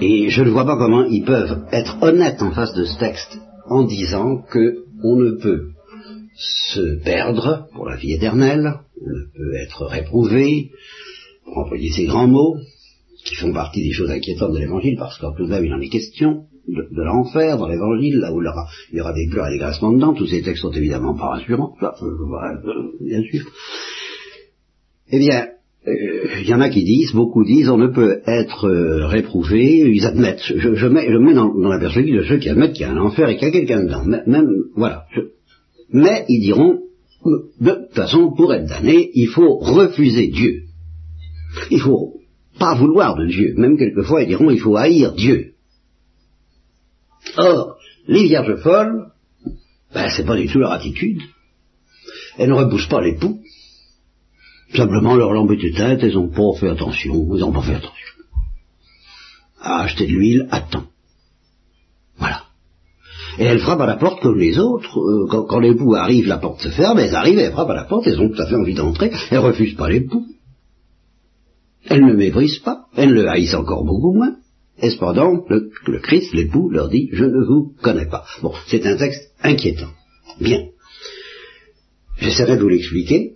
Et 0.00 0.30
je 0.30 0.42
ne 0.42 0.50
vois 0.50 0.64
pas 0.64 0.78
comment 0.78 1.04
ils 1.04 1.24
peuvent 1.24 1.64
être 1.70 2.02
honnêtes 2.02 2.40
en 2.40 2.52
face 2.52 2.74
de 2.74 2.84
ce 2.84 2.98
texte 2.98 3.38
en 3.66 3.84
disant 3.84 4.42
que 4.42 4.84
on 5.02 5.16
ne 5.16 5.32
peut 5.32 5.70
se 6.34 7.02
perdre 7.02 7.68
pour 7.74 7.88
la 7.88 7.96
vie 7.96 8.12
éternelle, 8.12 8.74
on 9.00 9.10
ne 9.10 9.24
peut 9.34 9.54
être 9.56 9.86
réprouvé, 9.86 10.70
pour 11.44 11.58
employer 11.58 11.90
ces 11.90 12.06
grands 12.06 12.28
mots, 12.28 12.56
qui 13.24 13.34
font 13.36 13.52
partie 13.52 13.82
des 13.82 13.92
choses 13.92 14.10
inquiétantes 14.10 14.52
de 14.52 14.58
l'évangile, 14.58 14.96
parce 14.98 15.18
qu'en 15.18 15.32
tout 15.32 15.46
même 15.46 15.64
il 15.64 15.72
en 15.72 15.80
est 15.80 15.88
question, 15.88 16.46
de, 16.68 16.88
de 16.90 17.02
l'enfer 17.02 17.58
dans 17.58 17.68
l'évangile, 17.68 18.18
là 18.18 18.32
où 18.32 18.40
il 18.40 18.96
y, 18.96 19.00
aura, 19.00 19.12
des 19.12 19.28
pleurs 19.28 19.48
et 19.48 19.52
des 19.52 19.58
grassements 19.58 19.92
dedans, 19.92 20.14
tous 20.14 20.26
ces 20.26 20.42
textes 20.42 20.62
sont 20.62 20.70
évidemment 20.70 21.14
pas 21.16 21.30
rassurants, 21.30 21.76
euh, 21.82 22.92
bien 23.00 23.22
sûr. 23.22 23.44
Eh 25.10 25.18
bien, 25.18 25.48
il 25.84 26.48
y 26.48 26.54
en 26.54 26.60
a 26.60 26.68
qui 26.68 26.84
disent, 26.84 27.12
beaucoup 27.12 27.44
disent, 27.44 27.68
on 27.68 27.76
ne 27.76 27.88
peut 27.88 28.20
être 28.26 28.66
euh, 28.66 29.06
réprouvé, 29.06 29.90
ils 29.92 30.06
admettent, 30.06 30.42
je, 30.44 30.86
mets, 30.86 31.10
je 31.10 31.18
mets 31.18 31.34
dans, 31.34 31.52
la 31.54 31.80
perspective 31.80 32.18
de 32.18 32.22
ceux 32.22 32.38
qui 32.38 32.48
admettent 32.48 32.74
qu'il 32.74 32.82
y 32.82 32.88
a 32.88 32.92
un 32.92 32.98
enfer 32.98 33.28
et 33.28 33.36
qu'il 33.36 33.48
y 33.48 33.50
a 33.50 33.52
quelqu'un 33.52 33.82
dedans, 33.82 34.04
voilà. 34.76 35.06
Mais 35.90 36.24
ils 36.28 36.40
diront, 36.40 36.78
de 37.60 37.70
toute 37.70 37.94
façon, 37.94 38.32
pour 38.36 38.54
être 38.54 38.66
damné, 38.66 39.10
il 39.14 39.28
faut 39.28 39.58
refuser 39.58 40.28
Dieu. 40.28 40.62
Il 41.70 41.80
faut 41.80 42.14
pas 42.58 42.74
vouloir 42.74 43.16
de 43.16 43.26
Dieu. 43.26 43.54
Même 43.56 43.76
quelquefois, 43.76 44.22
ils 44.22 44.28
diront, 44.28 44.50
il 44.50 44.60
faut 44.60 44.76
haïr 44.76 45.12
Dieu. 45.14 45.52
Or, 47.36 47.76
les 48.06 48.24
vierges 48.24 48.56
folles, 48.62 49.08
ben, 49.94 50.08
c'est 50.16 50.26
pas 50.26 50.36
du 50.36 50.46
tout 50.46 50.58
leur 50.58 50.72
attitude. 50.72 51.20
Elles 52.38 52.48
ne 52.48 52.54
repoussent 52.54 52.88
pas 52.88 53.02
l'époux. 53.02 53.40
Simplement, 54.74 55.16
leur 55.16 55.32
lampe 55.32 55.52
de 55.52 55.76
tête, 55.76 56.02
elles 56.02 56.14
n'ont 56.14 56.30
pas 56.30 56.58
fait 56.58 56.70
attention. 56.70 57.28
Elles 57.34 57.40
n'ont 57.40 57.52
pas 57.52 57.62
fait 57.62 57.74
attention. 57.74 58.14
À 59.60 59.82
acheter 59.82 60.06
de 60.06 60.12
l'huile 60.12 60.48
temps. 60.70 60.86
Voilà. 62.18 62.42
Et 63.38 63.44
elles 63.44 63.60
frappent 63.60 63.80
à 63.80 63.86
la 63.86 63.96
porte 63.96 64.22
comme 64.22 64.38
les 64.38 64.58
autres. 64.58 64.98
Euh, 64.98 65.26
quand, 65.30 65.44
quand 65.44 65.58
l'époux 65.60 65.94
arrive, 65.94 66.26
la 66.26 66.38
porte 66.38 66.60
se 66.60 66.68
ferme, 66.68 66.98
elles 66.98 67.14
arrivent, 67.14 67.38
elles 67.38 67.52
frappent 67.52 67.70
à 67.70 67.74
la 67.74 67.84
porte, 67.84 68.06
elles 68.06 68.20
ont 68.20 68.28
tout 68.28 68.40
à 68.40 68.46
fait 68.46 68.56
envie 68.56 68.74
d'entrer, 68.74 69.12
elles 69.30 69.38
refusent 69.38 69.76
pas 69.76 69.88
l'époux. 69.88 70.26
Elles 71.86 72.04
ne 72.04 72.14
méprisent 72.14 72.60
pas, 72.60 72.86
elles 72.96 73.12
le 73.12 73.28
haïssent 73.28 73.54
encore 73.54 73.84
beaucoup 73.84 74.14
moins. 74.14 74.36
Et 74.78 74.90
cependant, 74.90 75.44
le, 75.48 75.70
le 75.86 75.98
Christ, 76.00 76.32
l'époux, 76.32 76.70
leur 76.70 76.88
dit, 76.88 77.08
je 77.12 77.24
ne 77.24 77.44
vous 77.44 77.74
connais 77.82 78.06
pas. 78.06 78.24
Bon, 78.42 78.52
c'est 78.66 78.86
un 78.86 78.96
texte 78.96 79.32
inquiétant. 79.42 79.90
Bien. 80.40 80.66
J'essaierai 82.18 82.56
de 82.56 82.62
vous 82.62 82.68
l'expliquer. 82.68 83.34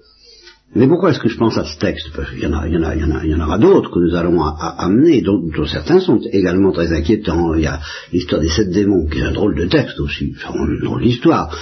Mais 0.75 0.88
pourquoi 0.88 1.11
est-ce 1.11 1.20
que 1.20 1.28
je 1.28 1.38
pense 1.38 1.56
à 1.56 1.64
ce 1.64 1.78
texte? 1.78 2.11
Parce 2.14 2.30
qu'il 2.30 2.40
y 2.40 2.46
en, 2.46 2.52
a, 2.52 2.66
il 2.66 2.75
y 2.75 2.76
en, 2.76 2.82
a, 2.82 2.94
il 2.94 3.30
y 3.30 3.35
en, 3.35 3.40
aura 3.40 3.58
d'autres 3.58 3.90
que 3.90 4.00
nous 4.00 4.14
allons 4.14 4.42
amener, 4.42 5.23
dont, 5.23 5.40
certains 5.66 6.00
sont 6.00 6.20
également 6.32 6.73
très 6.73 6.92
inquiétants. 6.92 7.54
Il 7.54 7.62
y 7.62 7.66
a 7.66 7.80
l'histoire 8.12 8.40
des 8.40 8.49
sept 8.49 8.70
démons, 8.70 9.06
qui 9.06 9.20
est 9.20 9.23
un 9.23 9.32
drôle 9.32 9.54
de 9.54 9.66
texte 9.66 9.99
aussi, 10.00 10.35
enfin, 10.37 10.54
une 10.66 10.80
drôle 10.80 11.02
d'histoire. 11.02 11.56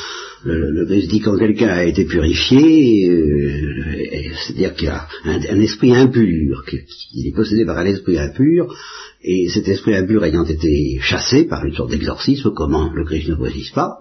Le, 0.44 0.70
le, 0.70 0.87
Christ 0.87 1.08
dit 1.08 1.20
quand 1.20 1.38
quelqu'un 1.38 1.68
a 1.68 1.84
été 1.84 2.04
purifié, 2.04 3.08
euh, 3.08 4.32
c'est-à-dire 4.46 4.75
qu'il 4.75 4.88
a 4.88 5.06
un, 5.25 5.61
esprit 5.61 5.94
impur, 5.94 6.64
qu'il 6.66 7.26
est 7.26 7.34
possédé 7.34 7.64
par 7.64 7.78
un 7.78 7.87
esprit 7.87 8.18
impur, 8.18 8.75
et 9.23 9.49
cet 9.49 9.68
esprit 9.68 9.94
impur 9.94 10.23
ayant 10.25 10.44
été 10.44 10.99
chassé 11.00 11.44
par 11.44 11.64
une 11.64 11.75
sorte 11.75 11.90
d'exorcisme, 11.90 12.52
comment 12.54 12.92
le 12.92 13.04
Christ 13.04 13.28
ne 13.28 13.37
précise 13.37 13.70
pas, 13.70 13.96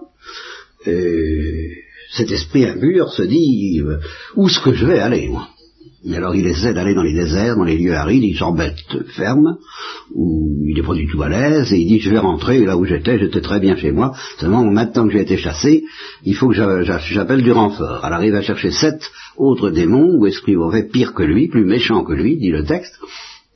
euh, 0.86 1.68
cet 2.12 2.30
esprit 2.30 2.66
impur 2.66 3.12
se 3.12 3.22
dit 3.22 3.80
euh, 3.80 3.98
où 4.36 4.48
est-ce 4.48 4.60
que 4.60 4.74
je 4.74 4.86
vais 4.86 4.98
aller 4.98 5.28
moi? 5.28 5.48
Et 6.06 6.14
alors 6.16 6.34
il 6.34 6.46
essaie 6.46 6.74
d'aller 6.74 6.94
dans 6.94 7.02
les 7.02 7.14
déserts, 7.14 7.56
dans 7.56 7.64
les 7.64 7.78
lieux 7.78 7.94
arides, 7.94 8.22
il 8.22 8.36
s'embête 8.36 8.76
ferme, 9.16 9.56
où 10.14 10.50
il 10.66 10.74
n'est 10.74 10.86
pas 10.86 10.94
du 10.94 11.06
tout 11.06 11.22
à 11.22 11.30
l'aise, 11.30 11.72
et 11.72 11.78
il 11.78 11.88
dit 11.88 12.00
je 12.00 12.10
vais 12.10 12.18
rentrer 12.18 12.62
là 12.64 12.76
où 12.76 12.84
j'étais, 12.84 13.18
j'étais 13.18 13.40
très 13.40 13.58
bien 13.58 13.74
chez 13.76 13.90
moi, 13.90 14.14
seulement 14.38 14.64
maintenant 14.64 15.06
que 15.06 15.14
j'ai 15.14 15.22
été 15.22 15.38
chassé, 15.38 15.82
il 16.24 16.34
faut 16.34 16.48
que 16.48 16.82
j'appelle 16.84 17.42
du 17.42 17.52
renfort. 17.52 18.04
Alors 18.04 18.22
il 18.22 18.32
va 18.32 18.42
chercher 18.42 18.70
sept 18.70 19.10
autres 19.38 19.70
démons, 19.70 20.18
ou 20.18 20.26
esprits 20.26 20.56
mauvais, 20.56 20.86
pires 20.86 21.14
que 21.14 21.22
lui, 21.22 21.48
plus 21.48 21.64
méchants 21.64 22.04
que 22.04 22.12
lui, 22.12 22.36
dit 22.36 22.50
le 22.50 22.64
texte, 22.64 22.98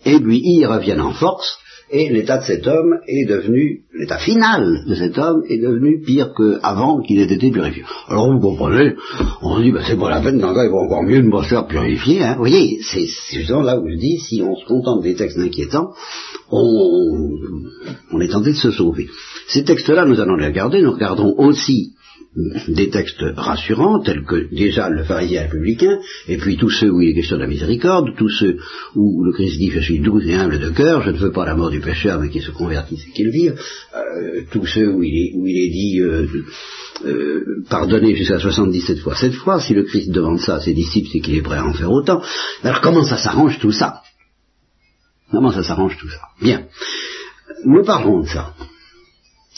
et 0.07 0.19
lui 0.19 0.40
ils 0.43 0.64
reviennent 0.64 1.02
en 1.02 1.12
force, 1.12 1.59
et 1.90 2.11
l'état 2.11 2.38
de 2.38 2.45
cet 2.45 2.66
homme 2.66 2.99
est 3.07 3.26
devenu, 3.26 3.85
l'état 3.95 4.18
final 4.18 4.85
de 4.87 4.95
cet 4.95 5.16
homme 5.18 5.42
est 5.49 5.59
devenu 5.59 6.00
pire 6.00 6.33
qu'avant 6.37 7.00
qu'il 7.00 7.18
ait 7.18 7.33
été 7.33 7.50
purifié. 7.50 7.83
Alors 8.09 8.30
vous 8.33 8.40
comprenez, 8.40 8.95
on 9.42 9.57
se 9.57 9.62
dit, 9.62 9.73
ben, 9.73 9.83
c'est 9.87 9.99
pas 9.99 10.11
la 10.11 10.21
peine, 10.21 10.38
dans 10.38 10.50
il 10.50 10.71
va 10.71 10.76
encore 10.76 11.02
mieux 11.02 11.23
de 11.23 11.26
me 11.26 11.42
faire 11.42 11.66
purifier. 11.66 12.23
Hein. 12.23 12.35
Vous 12.35 12.40
voyez, 12.40 12.78
c'est 12.83 13.07
justement 13.33 13.62
là 13.62 13.78
où 13.78 13.88
je 13.88 13.97
dis, 13.97 14.18
si 14.18 14.42
on 14.42 14.54
se 14.57 14.66
contente 14.66 15.02
des 15.02 15.14
textes 15.14 15.38
inquiétants, 15.38 15.92
on, 16.50 18.21
est 18.21 18.28
tenté 18.28 18.50
de 18.50 18.57
se 18.57 18.71
sauver. 18.71 19.09
Ces 19.49 19.64
textes-là, 19.64 20.04
nous 20.04 20.21
allons 20.21 20.37
les 20.37 20.47
regarder, 20.47 20.83
nous 20.83 20.92
regarderons 20.92 21.35
aussi 21.38 21.95
des 22.69 22.91
textes 22.91 23.23
rassurants, 23.37 24.01
tels 24.01 24.25
que 24.25 24.55
déjà 24.55 24.89
le 24.89 25.03
pharisien 25.05 25.43
républicain, 25.43 25.99
et 26.29 26.37
puis 26.37 26.57
tous 26.57 26.71
ceux 26.71 26.91
où 26.91 27.01
il 27.01 27.11
est 27.11 27.15
question 27.15 27.37
de 27.37 27.43
la 27.43 27.49
miséricorde, 27.49 28.15
tous 28.17 28.29
ceux 28.29 28.59
où 28.95 29.25
le 29.25 29.33
Christ 29.33 29.59
dit 29.59 29.71
je 29.71 29.81
suis 29.81 30.01
doux 30.01 30.21
et 30.21 30.35
humble 30.35 30.59
de 30.59 30.71
cœur, 30.71 31.03
je 31.03 31.11
ne 31.11 31.17
veux 31.17 31.33
pas 31.33 31.47
la 31.47 31.55
mort 31.55 31.71
du 31.71 31.81
pécheur, 31.81 32.21
mais 32.21 32.29
qu'il 32.29 32.43
se 32.43 32.51
convertisse 32.51 33.07
et 33.09 33.13
qu'il 33.13 33.31
vive, 33.31 33.59
euh, 33.97 34.43
tous 34.53 34.67
ceux 34.67 34.89
où 34.89 35.03
il 35.03 35.17
est, 35.17 35.71
dit 35.71 36.01
euh, 36.01 36.27
euh, 37.05 37.65
pardonner 37.69 38.15
jusqu'à 38.15 38.39
77 38.39 38.99
fois 39.01 39.15
cette 39.17 39.35
fois, 39.35 39.61
si 39.61 39.75
le 39.75 39.85
Christ 39.85 40.11
demande 40.11 40.39
ça 40.39 40.57
à 40.57 40.61
ses 40.61 40.75
disciples, 40.75 41.09
c'est 41.13 41.21
qu'il 41.21 41.37
est 41.37 41.43
prêt 41.43 41.59
à 41.59 41.65
en 41.65 41.73
faire 41.73 41.91
autant. 41.91 42.23
Alors 42.63 42.81
comment 42.81 43.05
ça 43.05 43.17
s'arrange 43.17 43.59
tout 43.59 43.73
ça? 43.73 44.03
Comment 45.31 45.53
ça 45.53 45.63
s'arrange 45.63 45.97
tout 45.99 46.09
ça? 46.09 46.21
Bien. 46.41 46.67
Nous 47.65 47.85
parlons 47.85 48.23
de 48.23 48.27
ça. 48.27 48.55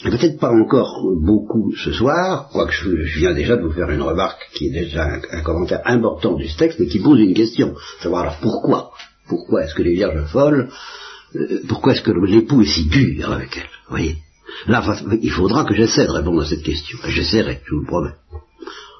Peut-être 0.03 0.39
pas 0.39 0.51
encore 0.51 1.03
beaucoup 1.15 1.75
ce 1.75 1.91
soir, 1.91 2.49
quoique 2.51 2.73
je, 2.73 3.19
viens 3.19 3.33
déjà 3.33 3.55
de 3.55 3.61
vous 3.61 3.73
faire 3.73 3.89
une 3.91 4.01
remarque 4.01 4.49
qui 4.53 4.67
est 4.67 4.71
déjà 4.71 5.05
un, 5.31 5.43
commentaire 5.43 5.81
important 5.85 6.35
du 6.35 6.47
texte, 6.55 6.79
mais 6.79 6.87
qui 6.87 6.99
pose 6.99 7.19
une 7.19 7.35
question. 7.35 7.75
Savoir 8.01 8.23
alors 8.23 8.37
pourquoi? 8.41 8.91
Pourquoi 9.27 9.63
est-ce 9.63 9.75
que 9.75 9.83
les 9.83 9.93
vierges 9.93 10.25
folles, 10.31 10.69
euh, 11.35 11.61
pourquoi 11.67 11.93
est-ce 11.93 12.01
que 12.01 12.11
l'époux 12.11 12.63
est 12.63 12.65
si 12.65 12.85
dur 12.85 13.31
avec 13.31 13.55
elles? 13.57 13.69
Vous 13.87 13.95
voyez? 13.97 14.17
Là, 14.67 14.83
il 15.21 15.31
faudra 15.31 15.65
que 15.65 15.75
j'essaie 15.75 16.05
de 16.05 16.11
répondre 16.11 16.41
à 16.41 16.45
cette 16.45 16.63
question. 16.63 16.97
J'essaierai, 17.07 17.61
je 17.65 17.75
vous 17.75 17.81
le 17.81 17.87
promets. 17.87 18.15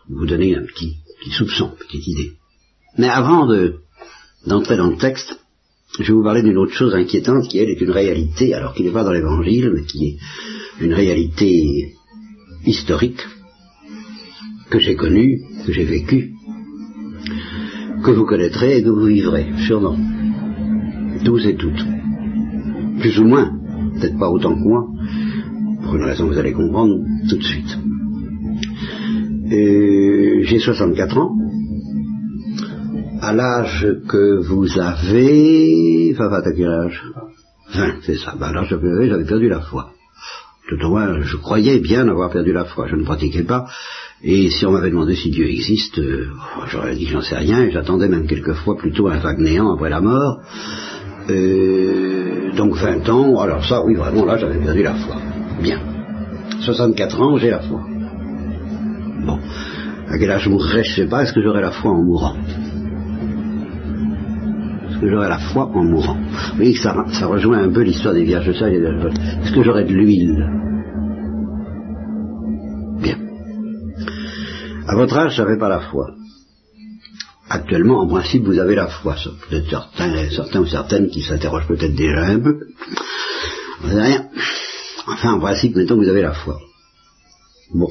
Vous 0.08 0.26
donner 0.26 0.56
un 0.56 0.64
petit, 0.66 0.98
soupçon, 1.32 1.72
une 1.72 1.88
petite 1.88 2.08
idée. 2.08 2.32
Mais 2.98 3.10
avant 3.10 3.48
de, 3.48 3.80
d'entrer 4.46 4.78
dans 4.78 4.88
le 4.88 4.98
texte, 4.98 5.40
je 6.00 6.08
vais 6.08 6.14
vous 6.14 6.24
parler 6.24 6.42
d'une 6.42 6.58
autre 6.58 6.74
chose 6.74 6.96
inquiétante 6.96 7.48
qui, 7.48 7.58
elle, 7.58 7.70
est 7.70 7.82
une 7.82 7.92
réalité, 7.92 8.54
alors 8.54 8.74
qui 8.74 8.84
n'est 8.84 8.92
pas 8.92 9.04
dans 9.04 9.12
l'évangile, 9.12 9.72
mais 9.74 9.84
qui 9.84 10.06
est 10.08 10.18
une 10.80 10.94
réalité 10.94 11.96
historique 12.66 13.22
que 14.70 14.80
j'ai 14.80 14.96
connue, 14.96 15.42
que 15.66 15.74
j'ai 15.74 15.84
vécue, 15.84 16.34
que 18.04 18.12
vous 18.12 18.26
connaîtrez 18.26 18.78
et 18.78 18.84
que 18.84 18.90
vous 18.90 19.06
vivrez, 19.06 19.48
sûrement. 19.68 19.98
Tous 21.26 21.46
et 21.46 21.56
toutes. 21.56 21.86
Plus 23.00 23.20
ou 23.20 23.26
moins, 23.26 23.52
peut-être 23.96 24.18
pas 24.18 24.30
autant 24.30 24.56
que 24.56 24.60
moi, 24.60 24.88
pour 25.84 25.96
une 25.96 26.04
raison 26.04 26.28
que 26.28 26.34
vous 26.34 26.40
allez 26.40 26.54
comprendre 26.54 26.96
tout 27.30 27.38
de 27.38 27.44
suite. 27.44 27.78
J'ai 29.50 30.60
64 30.60 31.18
ans. 31.18 31.41
À 33.22 33.34
l'âge 33.34 33.88
que 34.08 34.42
vous 34.42 34.80
avez... 34.80 36.14
Enfin, 36.14 36.32
à 36.34 36.42
quel 36.52 36.70
âge? 36.70 37.04
20, 37.74 37.94
c'est 38.02 38.18
ça. 38.18 38.36
Ben, 38.40 38.48
à 38.48 38.54
l'âge 38.54 38.70
que 38.70 38.76
avez, 38.76 39.10
j'avais 39.10 39.26
perdu 39.26 39.48
la 39.48 39.62
foi 39.62 39.92
tout 40.72 40.86
au 40.86 40.90
moins, 40.90 41.22
je 41.22 41.36
croyais 41.36 41.80
bien 41.80 42.08
avoir 42.08 42.30
perdu 42.30 42.54
la 42.54 42.64
foi. 42.64 42.88
Je 42.88 42.96
ne 42.96 43.04
pratiquais 43.04 43.44
pas. 43.44 43.66
Et 44.24 44.50
si 44.50 44.66
on 44.66 44.72
m'avait 44.72 44.90
demandé 44.90 45.16
si 45.16 45.30
Dieu 45.30 45.46
existe, 45.46 46.00
euh, 46.00 46.28
j'aurais 46.68 46.96
dit 46.96 47.08
j'en 47.08 47.22
sais 47.22 47.36
rien. 47.36 47.64
Et 47.64 47.72
j'attendais 47.72 48.08
même 48.08 48.26
quelquefois 48.26 48.78
plutôt 48.78 49.08
un 49.08 49.18
vague 49.18 49.40
néant 49.40 49.74
après 49.74 49.90
la 49.90 50.00
mort. 50.00 50.40
Euh, 51.30 52.54
donc 52.56 52.76
20 52.76 53.10
ans, 53.10 53.40
alors 53.40 53.66
ça, 53.66 53.84
oui, 53.84 53.96
vraiment, 53.96 54.26
là, 54.26 54.38
j'avais 54.38 54.60
perdu 54.60 54.84
la 54.84 54.94
foi. 54.94 55.18
Bien. 55.62 55.80
64 56.62 57.22
ans, 57.22 57.38
j'ai 57.38 57.50
la 57.50 57.60
foi. 57.60 57.82
Bon. 59.26 59.40
À 60.08 60.18
quel 60.18 60.32
âge 60.32 60.44
je 60.44 60.50
mourrais, 60.50 60.84
je 60.84 60.92
ne 60.92 60.96
sais 60.96 61.10
pas. 61.10 61.24
Est-ce 61.24 61.34
que 61.34 61.42
j'aurai 61.42 61.62
la 61.62 61.72
foi 61.72 61.92
en 61.92 62.02
mourant? 62.02 62.36
Que 65.02 65.10
j'aurai 65.10 65.30
la 65.30 65.40
foi 65.40 65.66
en 65.66 65.84
mourant 65.84 66.18
Vous 66.52 66.56
voyez 66.56 66.74
que 66.74 66.80
ça, 66.80 66.96
ça 67.20 67.26
rejoint 67.26 67.64
un 67.64 67.72
peu 67.72 67.82
l'histoire 67.82 68.14
des 68.14 68.24
vierges 68.24 68.54
sages. 68.54 68.74
Est-ce 68.74 69.52
que 69.52 69.64
j'aurai 69.64 69.84
de 69.84 69.94
l'huile? 69.94 70.62
À 74.88 74.96
votre 74.96 75.18
âge, 75.18 75.36
je 75.36 75.42
n'avais 75.42 75.58
pas 75.58 75.70
la 75.70 75.80
foi. 75.80 76.12
Actuellement, 77.50 78.02
en 78.02 78.08
principe, 78.08 78.44
vous 78.44 78.60
avez 78.60 78.76
la 78.76 78.88
foi. 78.88 79.16
Peut-être 79.50 79.70
certains, 79.70 80.30
certains 80.30 80.60
ou 80.60 80.68
certaines 80.68 81.10
qui 81.10 81.22
s'interrogent 81.22 81.68
peut-être 81.68 81.96
déjà 81.96 82.26
un 82.26 82.40
peu. 82.40 82.60
Vous 83.82 83.88
n'avez 83.88 84.02
rien. 84.02 84.30
Enfin, 85.08 85.34
en 85.34 85.40
principe, 85.40 85.74
que 85.76 85.94
vous 85.94 86.10
avez 86.10 86.22
la 86.22 86.34
foi. 86.34 86.60
Bon. 87.74 87.90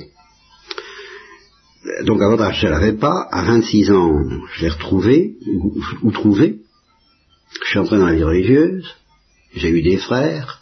Donc 2.04 2.20
à 2.20 2.28
votre 2.28 2.42
âge, 2.42 2.60
je 2.60 2.66
ne 2.66 2.72
l'avais 2.72 2.92
pas. 2.92 3.28
À 3.30 3.44
26 3.44 3.90
ans, 3.92 4.12
je 4.54 4.62
l'ai 4.62 4.68
retrouvé, 4.70 5.36
ou, 5.46 5.74
ou 6.02 6.12
trouvé. 6.12 6.59
Je 7.64 7.70
suis 7.70 7.78
entré 7.78 7.98
dans 7.98 8.06
la 8.06 8.14
vie 8.14 8.24
religieuse. 8.24 8.94
J'ai 9.54 9.68
eu 9.68 9.82
des 9.82 9.98
frères. 9.98 10.60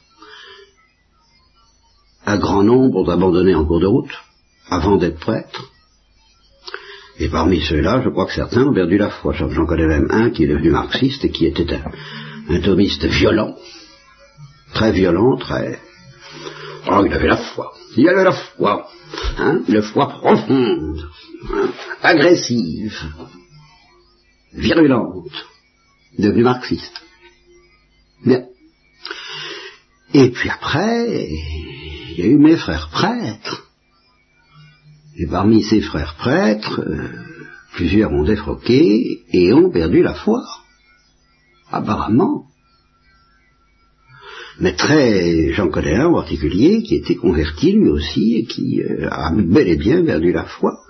Un 2.26 2.38
grand 2.38 2.62
nombre 2.62 3.02
ont 3.02 3.08
abandonné 3.08 3.54
en 3.54 3.64
cours 3.64 3.80
de 3.80 3.86
route, 3.86 4.12
avant 4.68 4.96
d'être 4.96 5.18
prêtres. 5.18 5.70
Et 7.18 7.28
parmi 7.28 7.60
ceux-là, 7.60 8.02
je 8.04 8.10
crois 8.10 8.26
que 8.26 8.34
certains 8.34 8.64
ont 8.64 8.74
perdu 8.74 8.96
la 8.96 9.10
foi. 9.10 9.32
J'en 9.32 9.66
connais 9.66 9.86
même 9.86 10.08
un 10.10 10.30
qui 10.30 10.44
est 10.44 10.48
devenu 10.48 10.70
marxiste 10.70 11.24
et 11.24 11.30
qui 11.30 11.46
était 11.46 11.74
un, 11.74 11.90
un 12.48 12.60
thomiste 12.60 13.04
violent, 13.04 13.56
très 14.72 14.92
violent, 14.92 15.36
très... 15.36 15.80
Oh, 16.90 17.02
il 17.04 17.12
avait 17.12 17.28
la 17.28 17.36
foi. 17.36 17.72
Il 17.96 18.08
avait 18.08 18.24
la 18.24 18.32
foi. 18.32 18.88
Hein, 19.38 19.62
une 19.68 19.82
foi 19.82 20.08
profonde, 20.08 21.00
hein, 21.52 21.68
agressive, 22.02 22.94
virulente, 24.52 25.32
devenu 26.16 26.42
marxiste. 26.42 27.02
Bien. 28.24 28.46
Et 30.14 30.30
puis 30.30 30.48
après, 30.48 31.28
il 32.10 32.18
y 32.18 32.22
a 32.22 32.26
eu 32.26 32.38
mes 32.38 32.56
frères 32.56 32.88
prêtres. 32.90 33.66
Et 35.16 35.26
parmi 35.26 35.62
ces 35.62 35.80
frères 35.80 36.14
prêtres, 36.14 36.80
euh, 36.80 37.08
plusieurs 37.74 38.12
ont 38.12 38.24
défroqué 38.24 39.24
et 39.32 39.52
ont 39.52 39.70
perdu 39.70 40.02
la 40.02 40.14
foi. 40.14 40.44
Apparemment. 41.70 42.46
Mais 44.60 44.74
très, 44.74 45.52
j'en 45.52 45.68
connais 45.68 45.94
un 45.94 46.06
en 46.06 46.14
particulier 46.14 46.82
qui 46.82 46.96
était 46.96 47.14
converti 47.14 47.72
lui 47.72 47.88
aussi 47.88 48.36
et 48.36 48.44
qui 48.44 48.82
euh, 48.82 49.08
a 49.10 49.32
bel 49.32 49.68
et 49.68 49.76
bien 49.76 50.04
perdu 50.04 50.32
la 50.32 50.44
foi. 50.44 50.80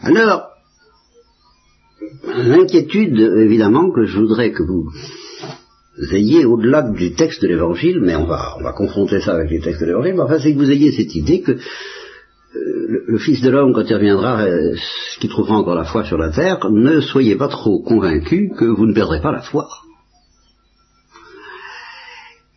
Alors, 0.00 0.53
l'inquiétude 2.26 3.18
évidemment 3.18 3.90
que 3.90 4.04
je 4.04 4.18
voudrais 4.18 4.52
que 4.52 4.62
vous 4.62 4.90
ayez 6.12 6.44
au-delà 6.44 6.82
du 6.82 7.14
texte 7.14 7.42
de 7.42 7.48
l'évangile, 7.48 8.00
mais 8.00 8.16
on 8.16 8.26
va, 8.26 8.56
on 8.58 8.62
va 8.62 8.72
confronter 8.72 9.20
ça 9.20 9.34
avec 9.34 9.50
les 9.50 9.60
textes 9.60 9.80
de 9.80 9.86
l'évangile, 9.86 10.14
mais 10.14 10.22
enfin 10.22 10.38
c'est 10.38 10.52
que 10.52 10.58
vous 10.58 10.70
ayez 10.70 10.92
cette 10.92 11.14
idée 11.14 11.40
que 11.40 11.52
euh, 11.52 13.04
le, 13.06 13.18
Fils 13.18 13.40
de 13.42 13.50
l'homme, 13.50 13.72
quand 13.72 13.88
il 13.88 13.94
reviendra, 13.94 14.42
euh, 14.42 14.76
qui 15.20 15.28
trouvera 15.28 15.56
encore 15.56 15.74
la 15.74 15.84
foi 15.84 16.04
sur 16.04 16.18
la 16.18 16.30
terre, 16.30 16.58
ne 16.70 17.00
soyez 17.00 17.36
pas 17.36 17.48
trop 17.48 17.82
convaincus 17.82 18.50
que 18.56 18.64
vous 18.64 18.86
ne 18.86 18.94
perdrez 18.94 19.20
pas 19.20 19.32
la 19.32 19.42
foi. 19.42 19.68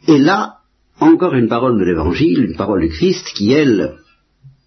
Et 0.07 0.19
là, 0.19 0.57
encore 0.99 1.33
une 1.33 1.47
parole 1.47 1.79
de 1.79 1.83
l'évangile, 1.83 2.43
une 2.43 2.55
parole 2.55 2.81
du 2.81 2.89
Christ 2.89 3.27
qui, 3.35 3.51
elle, 3.51 3.97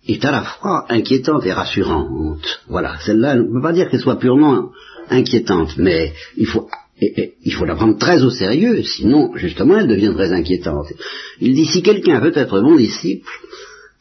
est 0.07 0.25
à 0.25 0.31
la 0.31 0.43
fois 0.43 0.87
inquiétante 0.89 1.45
et 1.47 1.53
rassurante. 1.53 2.63
Voilà, 2.69 2.99
celle-là, 3.01 3.35
on 3.35 3.49
ne 3.49 3.53
peut 3.55 3.63
pas 3.63 3.73
dire 3.73 3.91
qu'elle 3.91 4.01
soit 4.01 4.19
purement 4.19 4.71
inquiétante, 5.09 5.77
mais 5.77 6.15
il 6.37 6.47
faut, 6.47 6.69
il 7.01 7.53
faut 7.53 7.65
la 7.65 7.75
prendre 7.75 7.99
très 7.99 8.23
au 8.23 8.31
sérieux, 8.31 8.83
sinon, 8.83 9.37
justement, 9.37 9.79
elle 9.79 9.89
devient 9.89 10.13
très 10.15 10.33
inquiétante. 10.33 10.93
Il 11.41 11.55
dit, 11.55 11.67
si 11.67 11.83
quelqu'un 11.83 12.21
veut 12.21 12.37
être 12.37 12.61
mon 12.61 12.77
disciple, 12.77 13.29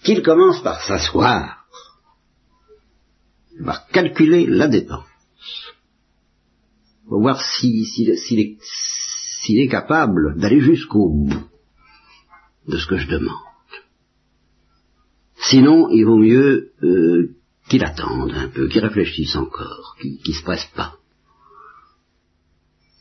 qu'il 0.03 0.21
commence 0.21 0.61
par 0.61 0.81
s'asseoir, 0.81 1.65
par 3.65 3.87
calculer 3.87 4.45
la 4.47 4.67
dépense, 4.67 5.05
pour 7.07 7.21
voir 7.21 7.41
s'il 7.41 7.85
si, 7.85 9.59
est 9.59 9.67
capable 9.67 10.39
d'aller 10.39 10.61
jusqu'au 10.61 11.09
bout 11.09 11.49
de 12.67 12.77
ce 12.77 12.85
que 12.85 12.97
je 12.97 13.07
demande. 13.07 13.48
Sinon, 15.49 15.89
il 15.89 16.05
vaut 16.05 16.17
mieux 16.17 16.71
euh, 16.83 17.31
qu'il 17.69 17.83
attende 17.83 18.31
un 18.35 18.49
peu, 18.49 18.67
qu'il 18.67 18.81
réfléchisse 18.81 19.35
encore, 19.35 19.95
qu'il 19.99 20.19
ne 20.27 20.33
se 20.33 20.43
presse 20.43 20.69
pas. 20.75 20.95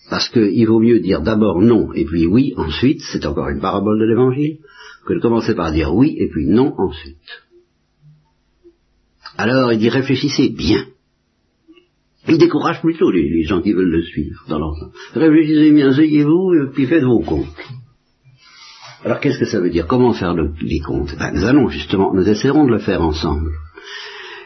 Parce 0.08 0.30
qu'il 0.30 0.66
vaut 0.66 0.80
mieux 0.80 1.00
dire 1.00 1.20
d'abord 1.20 1.60
non 1.60 1.92
et 1.92 2.06
puis 2.06 2.26
oui 2.26 2.54
ensuite, 2.56 3.02
c'est 3.12 3.26
encore 3.26 3.48
une 3.48 3.60
parabole 3.60 4.00
de 4.00 4.06
l'évangile, 4.06 4.58
que 5.04 5.14
de 5.14 5.20
commencer 5.20 5.54
par 5.54 5.72
dire 5.72 5.94
oui 5.94 6.16
et 6.18 6.28
puis 6.28 6.46
non 6.46 6.74
ensuite. 6.78 7.42
Alors 9.36 9.72
il 9.72 9.78
dit 9.78 9.90
réfléchissez 9.90 10.48
bien. 10.48 10.86
Il 12.28 12.38
décourage 12.38 12.80
plutôt 12.80 13.10
les, 13.10 13.42
gens 13.44 13.60
qui 13.60 13.72
veulent 13.72 13.90
le 13.90 14.02
suivre 14.02 14.44
dans 14.48 14.58
l'ensemble. 14.58 14.92
Réfléchissez 15.14 15.70
bien, 15.72 15.88
asseyez-vous 15.90 16.54
et 16.54 16.70
puis 16.72 16.86
faites 16.86 17.04
vos 17.04 17.20
comptes. 17.20 17.46
Alors 19.04 19.20
qu'est-ce 19.20 19.38
que 19.38 19.46
ça 19.46 19.60
veut 19.60 19.70
dire? 19.70 19.86
Comment 19.86 20.12
faire 20.12 20.34
le, 20.34 20.52
les 20.60 20.80
comptes? 20.80 21.16
Ben, 21.16 21.32
Nous 21.32 21.44
allons 21.44 21.68
justement, 21.68 22.12
nous 22.14 22.28
essaierons 22.28 22.64
de 22.66 22.72
le 22.72 22.78
faire 22.78 23.02
ensemble. 23.02 23.52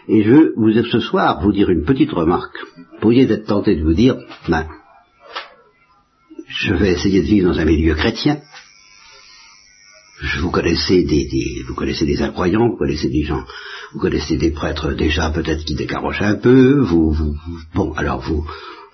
Et 0.09 0.23
je 0.23 0.31
veux 0.31 0.53
vous 0.57 0.73
ce 0.73 1.01
soir 1.01 1.41
vous 1.43 1.53
dire 1.53 1.71
une 1.71 1.85
petite 1.85 2.13
remarque. 2.13 2.57
Vous 2.77 3.01
pourriez 3.01 3.31
être 3.31 3.47
tenté 3.47 3.77
de 3.77 3.83
vous 3.83 3.95
dire, 3.95 4.17
ben, 4.49 4.67
je 6.49 6.75
vais 6.75 6.93
essayer 6.93 7.23
de 7.23 7.27
vivre 7.27 7.53
dans 7.53 7.59
un 7.59 7.65
milieu 7.65 7.95
chrétien. 7.95 8.41
Vous 10.41 10.51
connaissez 10.51 11.03
des, 11.05 11.29
vous 11.67 11.75
connaissez 11.75 12.05
des 12.05 12.23
incroyants, 12.23 12.69
vous 12.69 12.77
connaissez 12.77 13.09
des 13.09 13.23
gens, 13.23 13.45
vous 13.93 13.99
connaissez 13.99 14.37
des 14.37 14.51
prêtres 14.51 14.93
déjà 14.93 15.31
peut-être 15.31 15.65
qui 15.65 15.75
décarochent 15.75 16.23
un 16.23 16.37
peu. 16.37 16.81
Vous, 16.81 17.11
vous 17.11 17.37
bon, 17.75 17.93
alors 17.95 18.21
vous, 18.21 18.47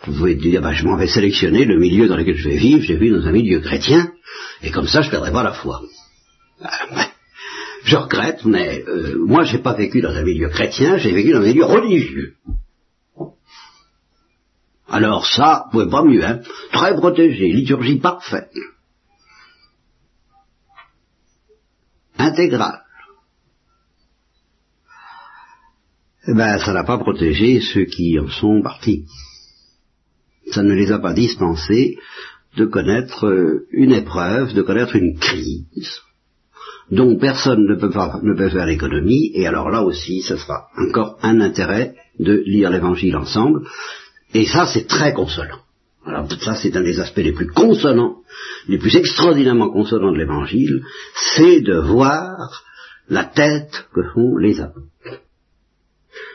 vous 0.06 0.12
pouvez 0.14 0.36
dire, 0.36 0.62
ben, 0.62 0.72
je 0.72 0.84
m'en 0.84 0.96
vais 0.96 1.08
sélectionner 1.08 1.64
le 1.64 1.78
milieu 1.78 2.08
dans 2.08 2.16
lequel 2.16 2.36
je 2.36 2.48
vais 2.48 2.56
vivre. 2.56 2.82
Je 2.82 2.92
vais 2.92 2.98
vivre 2.98 3.18
dans 3.18 3.26
un 3.26 3.32
milieu 3.32 3.60
chrétien, 3.60 4.12
et 4.62 4.70
comme 4.70 4.86
ça, 4.86 5.02
je 5.02 5.10
perdrai 5.10 5.32
pas 5.32 5.42
la 5.42 5.52
foi. 5.52 5.82
Ouais. 6.60 7.10
Je 7.84 7.96
regrette, 7.96 8.44
mais 8.44 8.84
euh, 8.86 9.16
moi, 9.26 9.44
j'ai 9.44 9.58
pas 9.58 9.74
vécu 9.74 10.00
dans 10.00 10.14
un 10.14 10.22
milieu 10.22 10.48
chrétien, 10.48 10.98
j'ai 10.98 11.12
vécu 11.12 11.32
dans 11.32 11.40
un 11.40 11.46
milieu 11.46 11.64
religieux. 11.64 12.34
Alors 14.88 15.26
ça, 15.26 15.64
vous 15.66 15.70
pouvez 15.70 15.90
pas 15.90 16.02
mieux, 16.02 16.24
hein. 16.24 16.40
Très 16.72 16.94
protégé, 16.96 17.48
liturgie 17.52 17.98
parfaite. 17.98 18.52
Intégrale. 22.16 22.82
Eh 26.26 26.34
ben, 26.34 26.58
ça 26.58 26.72
n'a 26.72 26.84
pas 26.84 26.98
protégé 26.98 27.60
ceux 27.60 27.84
qui 27.84 28.18
en 28.18 28.28
sont 28.28 28.60
partis. 28.62 29.06
Ça 30.52 30.62
ne 30.62 30.74
les 30.74 30.92
a 30.92 30.98
pas 30.98 31.12
dispensés 31.12 31.98
de 32.56 32.64
connaître 32.64 33.26
une 33.70 33.92
épreuve, 33.92 34.54
de 34.54 34.62
connaître 34.62 34.96
une 34.96 35.18
crise, 35.18 36.00
dont 36.90 37.16
personne 37.16 37.66
ne 37.66 37.74
peut, 37.74 37.90
pas, 37.90 38.18
ne 38.22 38.34
peut 38.34 38.48
faire 38.48 38.66
l'économie, 38.66 39.30
et 39.34 39.46
alors 39.46 39.70
là 39.70 39.82
aussi, 39.82 40.22
ce 40.22 40.36
sera 40.36 40.68
encore 40.76 41.18
un 41.22 41.40
intérêt 41.40 41.94
de 42.18 42.42
lire 42.46 42.70
l'évangile 42.70 43.16
ensemble, 43.16 43.60
et 44.34 44.46
ça, 44.46 44.66
c'est 44.66 44.86
très 44.86 45.12
consolant. 45.12 45.60
Alors 46.06 46.26
ça, 46.40 46.54
c'est 46.54 46.74
un 46.74 46.82
des 46.82 47.00
aspects 47.00 47.18
les 47.18 47.32
plus 47.32 47.48
consolants, 47.48 48.22
les 48.66 48.78
plus 48.78 48.96
extraordinairement 48.96 49.70
consolants 49.70 50.12
de 50.12 50.18
l'Évangile, 50.18 50.82
c'est 51.36 51.60
de 51.60 51.76
voir 51.76 52.64
la 53.08 53.24
tête 53.24 53.86
que 53.94 54.02
font 54.14 54.36
les 54.38 54.60
apôtres. 54.60 54.86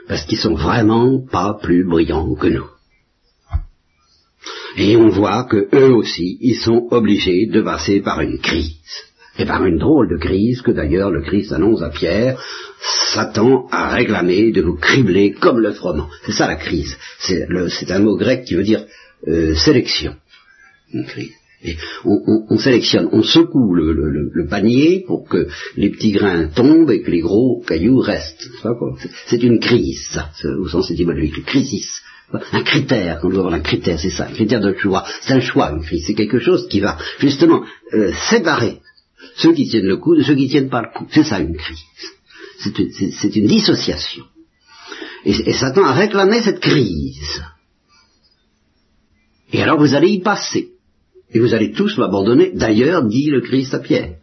Parce 0.08 0.26
qu'ils 0.26 0.38
sont 0.38 0.56
vraiment 0.56 1.26
pas 1.26 1.58
plus 1.60 1.86
brillants 1.86 2.36
que 2.36 2.47
nous. 2.47 2.67
Et 4.77 4.95
on 4.95 5.09
voit 5.09 5.43
que 5.43 5.67
eux 5.73 5.93
aussi, 5.93 6.38
ils 6.41 6.55
sont 6.55 6.88
obligés 6.91 7.45
de 7.47 7.62
passer 7.62 8.01
par 8.01 8.21
une 8.21 8.39
crise. 8.39 8.73
Et 9.38 9.45
par 9.45 9.65
une 9.65 9.79
drôle 9.79 10.09
de 10.09 10.17
crise 10.17 10.62
que 10.62 10.71
d'ailleurs 10.71 11.09
le 11.09 11.21
Christ 11.21 11.51
annonce 11.51 11.81
à 11.81 11.89
Pierre, 11.89 12.39
Satan 13.13 13.67
a 13.71 13.89
réclamé 13.89 14.51
de 14.51 14.62
vous 14.62 14.75
cribler 14.75 15.31
comme 15.31 15.59
le 15.59 15.73
froment. 15.73 16.09
C'est 16.25 16.33
ça 16.33 16.47
la 16.47 16.55
crise. 16.55 16.95
C'est 17.19 17.91
un 17.91 17.99
mot 17.99 18.15
grec 18.15 18.45
qui 18.45 18.55
veut 18.55 18.63
dire 18.63 18.86
euh, 19.27 19.55
sélection. 19.55 20.15
Une 20.93 21.05
crise. 21.05 21.31
On, 22.03 22.21
on, 22.27 22.45
on, 22.49 22.57
sélectionne, 22.57 23.07
on 23.13 23.23
secoue 23.23 23.73
le, 23.73 23.93
le, 23.93 24.29
le, 24.33 24.47
panier 24.47 25.05
pour 25.07 25.27
que 25.29 25.47
les 25.77 25.89
petits 25.89 26.12
grains 26.12 26.47
tombent 26.47 26.91
et 26.91 27.01
que 27.01 27.09
les 27.09 27.21
gros 27.21 27.63
cailloux 27.65 27.99
restent. 27.99 28.49
C'est 29.27 29.41
une 29.41 29.59
crise, 29.59 30.09
ça, 30.12 30.29
au 30.59 30.67
sens 30.67 30.91
étymologique, 30.91 31.45
crisis. 31.45 32.01
Un 32.51 32.63
critère, 32.63 33.19
on 33.23 33.29
doit 33.29 33.39
avoir 33.39 33.53
un 33.53 33.59
critère, 33.59 33.99
c'est 33.99 34.09
ça, 34.09 34.25
un 34.25 34.33
critère 34.33 34.59
de 34.59 34.73
choix. 34.73 35.05
C'est 35.21 35.33
un 35.33 35.39
choix, 35.39 35.71
une 35.71 35.83
crise. 35.83 36.03
C'est 36.07 36.15
quelque 36.15 36.39
chose 36.39 36.67
qui 36.67 36.79
va 36.79 36.97
justement 37.19 37.63
euh, 37.93 38.12
séparer 38.29 38.79
ceux 39.36 39.53
qui 39.53 39.67
tiennent 39.67 39.86
le 39.86 39.97
coup 39.97 40.15
de 40.15 40.23
ceux 40.23 40.36
qui 40.36 40.47
tiennent 40.47 40.69
pas 40.69 40.81
le 40.81 40.89
coup. 40.97 41.07
C'est 41.12 41.23
ça 41.23 41.39
une 41.39 41.55
crise. 41.55 41.79
C'est 42.59 42.77
une, 42.77 43.43
une, 43.43 43.47
dissociation. 43.47 44.25
Et, 45.25 45.31
et 45.31 45.53
Satan 45.53 45.83
a 45.83 45.93
réclamé 45.93 46.41
cette 46.41 46.59
crise. 46.59 47.43
Et 49.51 49.62
alors 49.62 49.77
vous 49.77 49.93
allez 49.93 50.09
y 50.09 50.21
passer. 50.21 50.69
Et 51.33 51.39
vous 51.39 51.53
allez 51.53 51.71
tous 51.71 51.97
m'abandonner. 51.97 52.51
D'ailleurs, 52.53 53.03
dit 53.03 53.29
le 53.29 53.41
Christ 53.41 53.73
à 53.73 53.79
Pierre. 53.79 54.17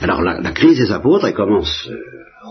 Alors 0.00 0.22
la, 0.22 0.52
crise 0.52 0.78
des 0.78 0.92
apôtres, 0.92 1.26
elle 1.26 1.34
commence, 1.34 1.88
euh, 1.88 1.96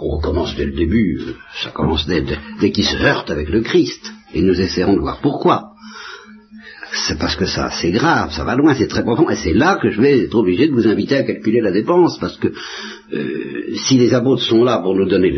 on 0.02 0.20
commence 0.20 0.56
dès 0.56 0.66
le 0.66 0.72
début, 0.72 1.20
euh, 1.20 1.36
ça 1.62 1.72
commence 1.72 2.08
dès, 2.08 2.24
dès 2.60 2.72
qu'ils 2.72 2.86
se 2.86 2.96
heurtent 2.96 3.32
avec 3.32 3.50
le 3.50 3.62
Christ. 3.62 4.12
Et 4.34 4.42
nous 4.42 4.60
essaierons 4.60 4.96
de 4.96 5.02
voir 5.02 5.20
pourquoi. 5.22 5.73
C'est 6.94 7.18
parce 7.18 7.36
que 7.36 7.46
ça, 7.46 7.70
c'est 7.72 7.92
grave, 7.92 8.32
ça 8.32 8.44
va 8.44 8.56
loin, 8.56 8.76
c'est 8.76 8.88
très 8.88 9.04
profond, 9.04 9.30
et 9.30 9.36
c'est 9.36 9.54
là 9.54 9.80
que 9.82 9.90
je 9.90 10.00
vais 10.00 10.20
être 10.20 10.36
obligé 10.36 10.68
de 10.68 10.74
vous 10.74 10.88
inviter 10.88 11.16
à 11.16 11.24
calculer 11.24 11.60
la 11.60 11.72
dépense, 11.72 12.18
parce 12.20 12.38
que 12.38 12.48
euh, 12.48 13.76
si 13.76 13.98
les 13.98 14.14
apôtres 14.14 14.44
sont 14.44 14.64
là 14.64 14.78
pour 14.78 14.96
nous 14.96 15.08
donner 15.08 15.34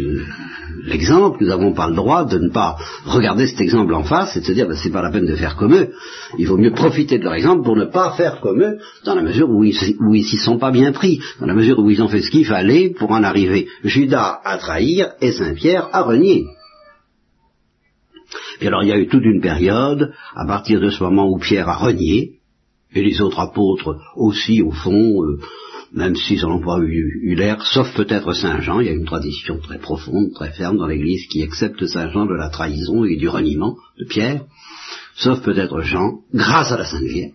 l'exemple, 0.86 1.38
nous 1.41 1.48
n'avons 1.48 1.74
pas 1.74 1.88
le 1.88 1.96
droit 1.96 2.26
de 2.26 2.38
ne 2.38 2.50
pas 2.50 2.76
regarder 3.06 3.48
cet 3.48 3.62
exemple 3.62 3.94
en 3.94 4.04
face 4.04 4.36
et 4.36 4.41
de 4.41 4.46
se 4.46 4.52
dire, 4.52 4.68
ben, 4.68 4.76
c'est 4.76 4.91
pas 4.91 5.02
la 5.02 5.12
peine 5.12 5.26
de 5.26 5.36
faire 5.36 5.56
comme 5.56 5.74
eux. 5.74 5.91
Il 6.38 6.48
vaut 6.48 6.58
mieux 6.58 6.72
profiter 6.72 7.18
de 7.18 7.24
leur 7.24 7.34
exemple 7.34 7.63
pour 7.63 7.76
ne 7.76 7.86
pas 7.86 8.12
faire 8.12 8.41
comme 8.41 8.62
eux, 8.62 8.78
dans 9.06 9.15
la 9.15 9.22
mesure 9.22 9.50
où 9.50 9.63
ils, 9.63 9.74
s'y 9.74 10.38
sont 10.38 10.58
pas 10.58 10.72
bien 10.72 10.91
pris, 10.91 11.20
dans 11.39 11.48
la 11.48 11.54
mesure 11.54 11.80
où 11.80 11.89
ils 11.89 12.02
ont 12.02 12.10
fait 12.10 12.22
ce 12.22 12.32
qu'il 12.32 12.46
fallait 12.46 12.89
pour 12.89 13.12
en 13.12 13.24
arriver 13.24 13.68
Judas 13.84 14.39
à 14.44 14.58
trahir 14.58 15.12
et 15.22 15.32
Saint-Pierre 15.32 15.89
à 15.94 16.04
renier. 16.04 16.46
Et 18.62 18.67
alors 18.67 18.84
il 18.84 18.89
y 18.89 18.93
a 18.93 19.00
eu 19.00 19.08
toute 19.08 19.24
une 19.24 19.41
période, 19.41 20.13
à 20.36 20.45
partir 20.45 20.80
de 20.80 20.89
ce 20.89 21.04
moment 21.04 21.30
où 21.30 21.38
Pierre 21.38 21.69
a 21.69 21.76
renié, 21.76 22.39
et 22.93 23.04
les 23.04 23.21
autres 23.21 23.39
apôtres 23.39 23.98
aussi 24.15 24.62
au 24.62 24.71
fond, 24.71 25.24
euh, 25.24 25.39
même 25.91 26.15
s'ils 26.15 26.41
n'en 26.41 26.58
ont 26.58 26.62
pas 26.62 26.80
eu, 26.80 27.36
l'air, 27.36 27.65
sauf 27.65 27.93
peut-être 27.95 28.34
Saint 28.34 28.60
Jean, 28.62 28.80
il 28.80 28.88
y 28.88 28.89
a 28.89 28.93
une 28.93 29.06
tradition 29.06 29.60
très 29.60 29.80
profonde, 29.80 30.34
très 30.34 30.52
ferme 30.52 30.78
dans 30.78 30.88
l'Église 30.88 31.28
qui 31.28 31.43
accepte 31.43 31.86
Saint 31.86 32.10
Jean 32.12 32.26
de 32.26 32.34
la 32.34 32.50
trahison 32.50 33.06
et 33.06 33.15
du 33.15 33.30
reniement 33.30 33.78
de 33.98 34.06
Pierre, 34.06 34.45
sauf 35.15 35.41
peut-être 35.41 35.82
Jean, 35.82 36.21
grâce 36.34 36.71
à 36.71 36.78
la 36.78 36.86
Sainte 36.86 37.04
Vierge, 37.04 37.34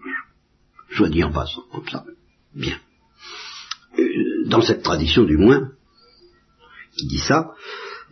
je 0.88 1.04
dis 1.04 1.24
en 1.24 1.32
passant, 1.32 1.62
comme 1.72 1.88
ça, 1.88 2.04
bien. 2.54 2.76
Euh, 3.98 4.04
dans 4.46 4.60
cette 4.60 4.82
tradition 4.82 5.24
du 5.24 5.36
moins, 5.36 5.70
qui 6.96 7.06
dit 7.06 7.18
ça, 7.18 7.52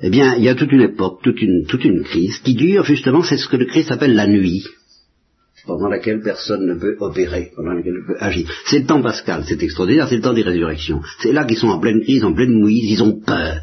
eh 0.00 0.10
bien, 0.10 0.36
il 0.36 0.44
y 0.44 0.48
a 0.48 0.54
toute 0.54 0.70
une 0.70 0.82
époque, 0.82 1.20
toute 1.22 1.42
une, 1.42 2.04
crise 2.04 2.38
qui 2.38 2.54
dure 2.54 2.84
justement, 2.84 3.22
c'est 3.22 3.36
ce 3.36 3.48
que 3.48 3.56
le 3.56 3.66
Christ 3.66 3.90
appelle 3.90 4.14
la 4.14 4.26
nuit, 4.26 4.64
pendant 5.66 5.88
laquelle 5.88 6.22
personne 6.22 6.66
ne 6.66 6.74
peut 6.74 6.96
opérer, 7.00 7.50
pendant 7.56 7.72
laquelle 7.72 7.94
ne 7.94 8.06
peut 8.06 8.16
agir. 8.20 8.48
C'est 8.66 8.80
le 8.80 8.86
temps 8.86 9.02
pascal, 9.02 9.44
c'est 9.46 9.62
extraordinaire, 9.62 10.08
c'est 10.08 10.16
le 10.16 10.22
temps 10.22 10.32
des 10.32 10.42
résurrections. 10.42 11.02
C'est 11.18 11.32
là 11.32 11.44
qu'ils 11.44 11.58
sont 11.58 11.68
en 11.68 11.80
pleine 11.80 12.00
crise, 12.02 12.24
en 12.24 12.32
pleine 12.32 12.52
mouise, 12.52 12.90
ils 12.90 13.02
ont 13.02 13.20
peur. 13.20 13.60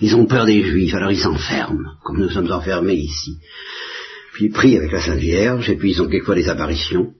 Ils 0.00 0.14
ont 0.14 0.26
peur 0.26 0.46
des 0.46 0.62
Juifs, 0.62 0.94
alors 0.94 1.10
ils 1.10 1.18
s'enferment, 1.18 1.96
comme 2.04 2.18
nous 2.18 2.30
sommes 2.30 2.52
enfermés 2.52 2.94
ici. 2.94 3.38
Puis 4.32 4.46
ils 4.46 4.52
prient 4.52 4.76
avec 4.76 4.92
la 4.92 5.00
Sainte 5.00 5.18
Vierge, 5.18 5.68
et 5.70 5.76
puis 5.76 5.92
ils 5.92 6.02
ont 6.02 6.08
quelquefois 6.08 6.34
des 6.34 6.48
apparitions. 6.48 7.14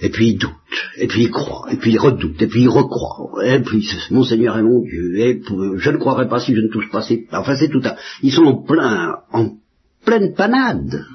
Et 0.00 0.10
puis 0.10 0.30
ils 0.30 0.38
doutent, 0.38 0.52
et 0.96 1.06
puis 1.06 1.22
ils 1.22 1.30
croient, 1.30 1.72
et 1.72 1.76
puis 1.76 1.92
ils 1.92 1.98
redoutent, 1.98 2.42
et 2.42 2.48
puis 2.48 2.62
ils 2.62 2.68
recroient, 2.68 3.46
et 3.46 3.62
puis 3.62 3.88
mon 4.10 4.24
Seigneur 4.24 4.58
est 4.58 4.62
mon 4.62 4.82
Dieu, 4.82 5.18
et 5.18 5.40
je 5.76 5.90
ne 5.90 5.96
croirais 5.98 6.28
pas 6.28 6.40
si 6.40 6.54
je 6.54 6.60
ne 6.60 6.68
touche 6.68 6.90
pas 6.90 7.02
ces... 7.02 7.28
Enfin 7.32 7.54
c'est 7.54 7.68
tout 7.68 7.82
à... 7.84 7.96
Ils 8.22 8.32
sont 8.32 8.44
en 8.44 8.62
plein, 8.62 9.18
en 9.32 9.56
pleine 10.04 10.34
panade. 10.34 11.06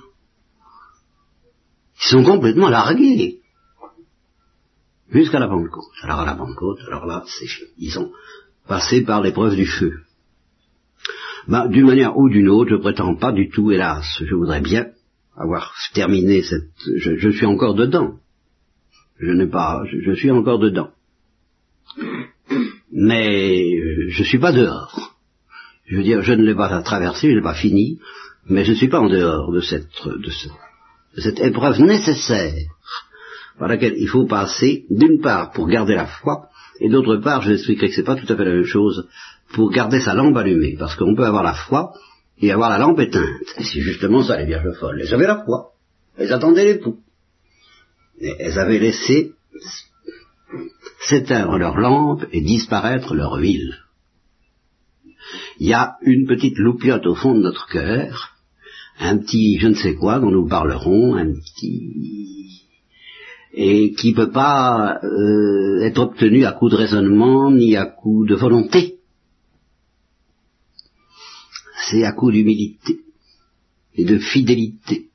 Ils 2.01 2.09
sont 2.09 2.23
complètement 2.23 2.69
largués. 2.69 3.41
Jusqu'à 5.11 5.39
la 5.39 5.49
Pentecôte. 5.49 5.83
Alors 6.03 6.21
à 6.21 6.25
la 6.25 6.35
Pentecôte, 6.35 6.79
alors 6.87 7.05
là, 7.05 7.23
c'est 7.27 7.47
Ils 7.77 7.99
ont 7.99 8.11
passé 8.67 9.01
par 9.01 9.21
l'épreuve 9.21 9.55
du 9.55 9.65
feu. 9.65 9.91
Ben, 11.47 11.67
d'une 11.67 11.87
manière 11.87 12.17
ou 12.17 12.29
d'une 12.29 12.47
autre, 12.47 12.69
je 12.71 12.75
prétends 12.75 13.15
pas 13.15 13.33
du 13.33 13.49
tout, 13.49 13.71
hélas, 13.71 14.05
je 14.23 14.35
voudrais 14.35 14.61
bien 14.61 14.87
avoir 15.35 15.73
terminé 15.93 16.43
cette... 16.43 16.71
je 16.95 17.29
suis 17.29 17.45
encore 17.45 17.73
dedans. 17.75 18.19
Je 19.19 19.31
n'ai 19.31 19.47
pas, 19.47 19.83
je, 19.85 20.13
suis 20.13 20.31
encore 20.31 20.59
dedans. 20.59 20.91
Mais 22.91 23.75
euh, 23.75 24.09
je 24.09 24.19
ne 24.19 24.25
suis 24.27 24.39
pas 24.39 24.53
dehors. 24.53 25.17
Je 25.85 25.97
veux 25.97 26.03
dire, 26.03 26.21
je 26.21 26.33
ne 26.33 26.43
l'ai 26.43 26.55
pas 26.55 26.81
traversé, 26.81 27.27
je 27.27 27.33
ne 27.33 27.37
l'ai 27.37 27.43
pas 27.43 27.53
fini, 27.53 27.99
mais 28.45 28.63
je 28.63 28.71
ne 28.71 28.75
suis 28.75 28.87
pas 28.87 29.01
en 29.01 29.09
dehors 29.09 29.51
de 29.51 29.59
cette, 29.59 29.89
de, 30.05 30.29
cette 31.19 31.39
épreuve 31.39 31.81
nécessaire 31.81 32.53
par 33.57 33.67
laquelle 33.67 33.95
il 33.97 34.07
faut 34.07 34.25
passer, 34.25 34.85
d'une 34.89 35.19
part 35.19 35.51
pour 35.51 35.67
garder 35.67 35.95
la 35.95 36.05
foi, 36.05 36.47
et 36.79 36.87
d'autre 36.87 37.17
part, 37.17 37.41
je 37.41 37.51
expliquerai 37.51 37.89
que 37.89 37.95
c'est 37.95 38.03
pas 38.03 38.15
tout 38.15 38.31
à 38.31 38.37
fait 38.37 38.45
la 38.45 38.53
même 38.53 38.63
chose, 38.63 39.09
pour 39.51 39.69
garder 39.69 39.99
sa 39.99 40.13
lampe 40.13 40.37
allumée, 40.37 40.77
parce 40.79 40.95
qu'on 40.95 41.15
peut 41.15 41.25
avoir 41.25 41.43
la 41.43 41.55
foi 41.55 41.91
et 42.39 42.53
avoir 42.53 42.69
la 42.69 42.77
lampe 42.77 42.99
éteinte. 42.99 43.27
Et 43.57 43.63
c'est 43.63 43.81
justement 43.81 44.23
ça 44.23 44.37
les 44.37 44.45
vierges 44.45 44.71
folles. 44.79 45.01
Elles 45.01 45.13
avaient 45.13 45.27
la 45.27 45.43
foi, 45.43 45.73
elles 46.17 46.31
attendaient 46.31 46.63
l'époux 46.63 46.99
elles 48.21 48.59
avaient 48.59 48.79
laissé 48.79 49.33
s'éteindre 51.01 51.57
leur 51.57 51.77
lampe 51.77 52.25
et 52.31 52.41
disparaître 52.41 53.15
leur 53.15 53.33
huile. 53.35 53.75
Il 55.59 55.67
y 55.67 55.73
a 55.73 55.97
une 56.01 56.27
petite 56.27 56.57
loupiote 56.57 57.05
au 57.05 57.15
fond 57.15 57.35
de 57.35 57.41
notre 57.41 57.67
cœur, 57.67 58.35
un 58.99 59.17
petit 59.17 59.59
je 59.59 59.67
ne 59.67 59.73
sais 59.75 59.95
quoi 59.95 60.19
dont 60.19 60.31
nous 60.31 60.47
parlerons, 60.47 61.15
un 61.15 61.33
petit 61.33 62.65
et 63.51 63.93
qui 63.93 64.11
ne 64.11 64.15
peut 64.15 64.31
pas 64.31 64.99
euh, 65.03 65.81
être 65.81 65.99
obtenu 65.99 66.45
à 66.45 66.51
coup 66.51 66.69
de 66.69 66.75
raisonnement 66.75 67.51
ni 67.51 67.75
à 67.75 67.85
coup 67.85 68.25
de 68.25 68.35
volonté. 68.35 68.99
C'est 71.89 72.03
à 72.03 72.11
coup 72.11 72.31
d'humilité 72.31 72.99
et 73.95 74.05
de 74.05 74.19
fidélité 74.19 75.08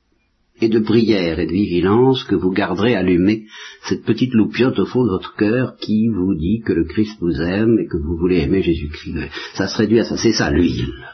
et 0.64 0.68
de 0.68 0.80
prière 0.80 1.38
et 1.38 1.46
de 1.46 1.52
vigilance 1.52 2.24
que 2.24 2.34
vous 2.34 2.50
garderez 2.50 2.96
allumée 2.96 3.44
cette 3.82 4.04
petite 4.04 4.32
loupiote 4.32 4.78
au 4.78 4.86
fond 4.86 5.04
de 5.04 5.10
votre 5.10 5.36
cœur 5.36 5.76
qui 5.76 6.08
vous 6.08 6.34
dit 6.34 6.62
que 6.64 6.72
le 6.72 6.84
Christ 6.84 7.18
vous 7.20 7.40
aime 7.40 7.78
et 7.78 7.86
que 7.86 7.98
vous 7.98 8.16
voulez 8.16 8.40
aimer 8.40 8.62
Jésus-Christ. 8.62 9.30
Ça 9.54 9.68
se 9.68 9.76
réduit 9.76 10.00
à 10.00 10.04
ça, 10.04 10.16
c'est 10.16 10.32
ça 10.32 10.50
l'huile. 10.50 11.06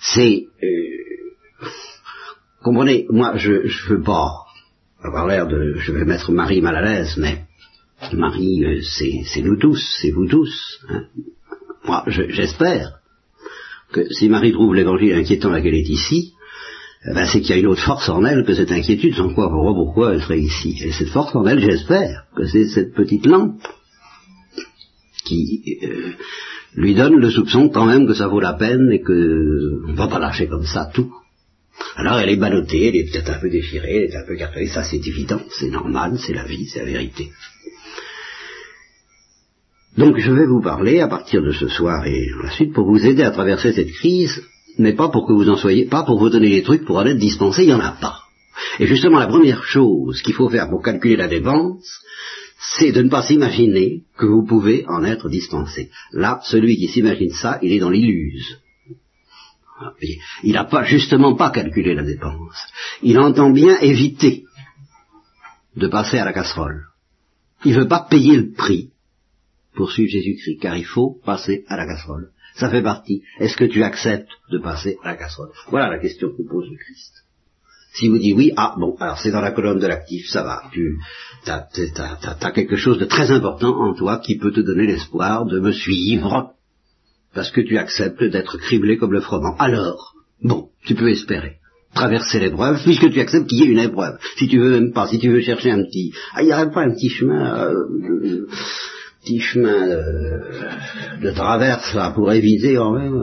C'est... 0.00 0.46
Euh, 0.62 1.66
comprenez, 2.62 3.06
moi 3.10 3.36
je 3.36 3.52
ne 3.52 3.88
veux 3.88 4.02
pas 4.02 4.46
avoir 5.02 5.26
l'air 5.26 5.46
de... 5.46 5.74
Je 5.78 5.92
vais 5.92 6.04
mettre 6.04 6.32
Marie 6.32 6.60
mal 6.60 6.76
à 6.76 6.82
l'aise, 6.82 7.16
mais 7.16 7.44
Marie, 8.12 8.64
euh, 8.64 8.80
c'est 8.82 9.42
nous 9.42 9.56
tous, 9.56 9.82
c'est 10.02 10.10
vous 10.10 10.26
tous. 10.26 10.80
Hein. 10.88 11.04
Moi, 11.84 12.04
j'espère 12.06 12.98
que 13.92 14.12
si 14.12 14.28
Marie 14.28 14.52
trouve 14.52 14.74
l'évangile 14.74 15.14
inquiétant 15.14 15.50
laquelle 15.50 15.74
est 15.74 15.88
ici, 15.88 16.32
ben, 17.14 17.26
c'est 17.26 17.40
qu'il 17.40 17.50
y 17.50 17.58
a 17.58 17.60
une 17.60 17.68
autre 17.68 17.84
force 17.84 18.08
en 18.08 18.24
elle 18.24 18.44
que 18.44 18.54
cette 18.54 18.72
inquiétude, 18.72 19.14
sans 19.14 19.32
quoi, 19.32 19.48
pourquoi, 19.48 19.74
pourquoi 19.74 20.14
elle 20.14 20.22
serait 20.22 20.40
ici. 20.40 20.76
Et 20.82 20.92
cette 20.92 21.10
force 21.10 21.34
en 21.36 21.46
elle, 21.46 21.60
j'espère, 21.60 22.24
que 22.36 22.46
c'est 22.46 22.66
cette 22.66 22.94
petite 22.94 23.26
lampe 23.26 23.62
qui 25.24 25.78
euh, 25.82 26.12
lui 26.74 26.94
donne 26.94 27.16
le 27.16 27.30
soupçon 27.30 27.68
quand 27.68 27.86
même 27.86 28.06
que 28.06 28.14
ça 28.14 28.28
vaut 28.28 28.40
la 28.40 28.54
peine 28.54 28.90
et 28.92 29.00
que 29.00 29.82
on 29.88 29.94
va 29.94 30.08
pas 30.08 30.18
lâcher 30.18 30.48
comme 30.48 30.66
ça 30.66 30.90
tout. 30.92 31.12
Alors 31.96 32.18
elle 32.18 32.30
est 32.30 32.36
ballottée, 32.36 32.88
elle 32.88 32.96
est 32.96 33.10
peut-être 33.10 33.30
un 33.30 33.40
peu 33.40 33.50
déchirée, 33.50 34.04
elle 34.04 34.10
est 34.12 34.16
un 34.16 34.26
peu 34.26 34.36
cartonnée, 34.36 34.66
ça 34.66 34.82
c'est 34.82 35.04
évident, 35.06 35.40
c'est 35.50 35.70
normal, 35.70 36.18
c'est 36.18 36.34
la 36.34 36.44
vie, 36.44 36.66
c'est 36.66 36.80
la 36.80 36.86
vérité. 36.86 37.30
Donc 39.96 40.18
je 40.18 40.30
vais 40.30 40.46
vous 40.46 40.60
parler 40.60 41.00
à 41.00 41.08
partir 41.08 41.42
de 41.42 41.52
ce 41.52 41.68
soir 41.68 42.06
et 42.06 42.28
ensuite 42.44 42.72
pour 42.72 42.86
vous 42.86 43.06
aider 43.06 43.22
à 43.22 43.30
traverser 43.30 43.72
cette 43.72 43.92
crise 43.92 44.42
mais 44.78 44.94
pas 44.94 45.08
pour 45.08 45.26
que 45.26 45.32
vous 45.32 45.48
en 45.48 45.56
soyez, 45.56 45.86
pas 45.86 46.04
pour 46.04 46.18
vous 46.18 46.30
donner 46.30 46.50
des 46.50 46.62
trucs 46.62 46.84
pour 46.84 46.96
en 46.96 47.06
être 47.06 47.18
dispensé, 47.18 47.62
il 47.62 47.68
n'y 47.68 47.74
en 47.74 47.80
a 47.80 47.92
pas. 47.92 48.20
Et 48.78 48.86
justement, 48.86 49.18
la 49.18 49.26
première 49.26 49.64
chose 49.64 50.22
qu'il 50.22 50.34
faut 50.34 50.48
faire 50.48 50.68
pour 50.68 50.82
calculer 50.82 51.16
la 51.16 51.28
dépense, 51.28 52.00
c'est 52.58 52.92
de 52.92 53.02
ne 53.02 53.10
pas 53.10 53.22
s'imaginer 53.22 54.02
que 54.16 54.26
vous 54.26 54.44
pouvez 54.44 54.84
en 54.86 55.04
être 55.04 55.28
dispensé. 55.28 55.90
Là, 56.12 56.40
celui 56.44 56.76
qui 56.76 56.88
s'imagine 56.88 57.32
ça, 57.32 57.58
il 57.62 57.72
est 57.72 57.78
dans 57.78 57.90
l'illuse. 57.90 58.58
Il 60.42 60.52
n'a 60.54 60.64
pas 60.64 60.84
justement 60.84 61.34
pas 61.34 61.50
calculé 61.50 61.94
la 61.94 62.02
dépense. 62.02 62.56
Il 63.02 63.18
entend 63.18 63.50
bien 63.50 63.78
éviter 63.80 64.44
de 65.76 65.88
passer 65.88 66.18
à 66.18 66.24
la 66.24 66.32
casserole. 66.32 66.86
Il 67.64 67.74
ne 67.74 67.80
veut 67.80 67.88
pas 67.88 68.06
payer 68.08 68.36
le 68.36 68.52
prix 68.52 68.90
pour 69.74 69.92
suivre 69.92 70.10
Jésus-Christ, 70.10 70.58
car 70.60 70.76
il 70.76 70.86
faut 70.86 71.20
passer 71.24 71.64
à 71.68 71.76
la 71.76 71.86
casserole. 71.86 72.30
Ça 72.56 72.70
fait 72.70 72.82
partie. 72.82 73.22
Est-ce 73.38 73.56
que 73.56 73.64
tu 73.64 73.82
acceptes 73.82 74.30
de 74.50 74.58
passer 74.58 74.96
à 75.02 75.10
la 75.10 75.16
casserole? 75.16 75.50
Voilà 75.68 75.90
la 75.90 75.98
question 75.98 76.28
que 76.30 76.42
pose 76.42 76.68
le 76.70 76.76
Christ. 76.76 77.12
Si 77.94 78.08
vous 78.08 78.18
dites 78.18 78.36
oui, 78.36 78.52
ah 78.56 78.74
bon, 78.78 78.94
alors 79.00 79.18
c'est 79.18 79.30
dans 79.30 79.40
la 79.40 79.52
colonne 79.52 79.78
de 79.78 79.86
l'actif, 79.86 80.26
ça 80.28 80.42
va. 80.42 80.62
Tu 80.72 80.98
as, 81.46 82.50
quelque 82.52 82.76
chose 82.76 82.98
de 82.98 83.06
très 83.06 83.30
important 83.30 83.74
en 83.78 83.94
toi 83.94 84.18
qui 84.18 84.36
peut 84.36 84.52
te 84.52 84.60
donner 84.60 84.86
l'espoir 84.86 85.46
de 85.46 85.60
me 85.60 85.72
suivre 85.72 86.52
parce 87.34 87.50
que 87.50 87.60
tu 87.60 87.78
acceptes 87.78 88.24
d'être 88.24 88.58
criblé 88.58 88.96
comme 88.96 89.12
le 89.12 89.20
froment. 89.20 89.56
Alors, 89.58 90.14
bon, 90.42 90.70
tu 90.84 90.94
peux 90.94 91.10
espérer 91.10 91.58
traverser 91.94 92.38
l'épreuve, 92.38 92.82
puisque 92.82 93.10
tu 93.10 93.20
acceptes 93.20 93.46
qu'il 93.48 93.58
y 93.58 93.62
ait 93.62 93.72
une 93.72 93.78
épreuve. 93.78 94.18
Si 94.36 94.48
tu 94.48 94.58
veux 94.58 94.70
même 94.70 94.92
pas, 94.92 95.06
si 95.06 95.18
tu 95.18 95.30
veux 95.30 95.40
chercher 95.40 95.70
un 95.70 95.82
petit, 95.82 96.12
ah, 96.34 96.42
il 96.42 96.46
n'y 96.46 96.52
aurait 96.52 96.70
pas 96.70 96.82
un 96.82 96.90
petit 96.90 97.08
chemin, 97.08 97.70
euh, 97.70 98.46
petit 99.26 99.40
chemin 99.40 99.88
de, 101.20 102.14
pour 102.14 102.32
éviter 102.32 102.74
quand 102.74 102.92
même. 102.92 103.14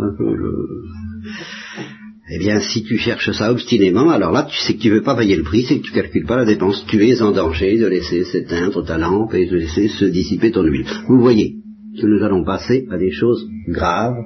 Eh 2.36 2.40
bien, 2.40 2.60
si 2.60 2.84
tu 2.84 2.98
cherches 2.98 3.32
ça 3.32 3.52
obstinément, 3.52 4.10
alors 4.10 4.32
là, 4.32 4.48
tu 4.50 4.58
sais 4.58 4.74
que 4.76 4.82
tu 4.82 4.90
veux 4.90 5.02
pas 5.02 5.16
payer 5.16 5.36
le 5.36 5.44
prix, 5.44 5.64
c'est 5.64 5.80
que 5.80 5.84
tu 5.84 5.92
calcules 5.92 6.26
pas 6.26 6.38
la 6.38 6.46
dépense. 6.46 6.86
Tu 6.88 7.06
es 7.08 7.22
en 7.22 7.32
danger 7.32 7.78
de 7.78 7.88
laisser 7.88 8.24
s'éteindre 8.24 8.84
ta 8.86 8.98
lampe 8.98 9.34
et 9.34 9.46
de 9.46 9.58
laisser 9.58 9.88
se 9.88 10.06
dissiper 10.06 10.52
ton 10.52 10.64
huile. 10.64 10.86
Vous 11.08 11.20
voyez 11.20 11.56
que 12.00 12.08
nous 12.08 12.24
allons 12.24 12.44
passer 12.44 12.88
à 12.92 12.98
des 12.98 13.12
choses 13.12 13.48
graves 13.68 14.18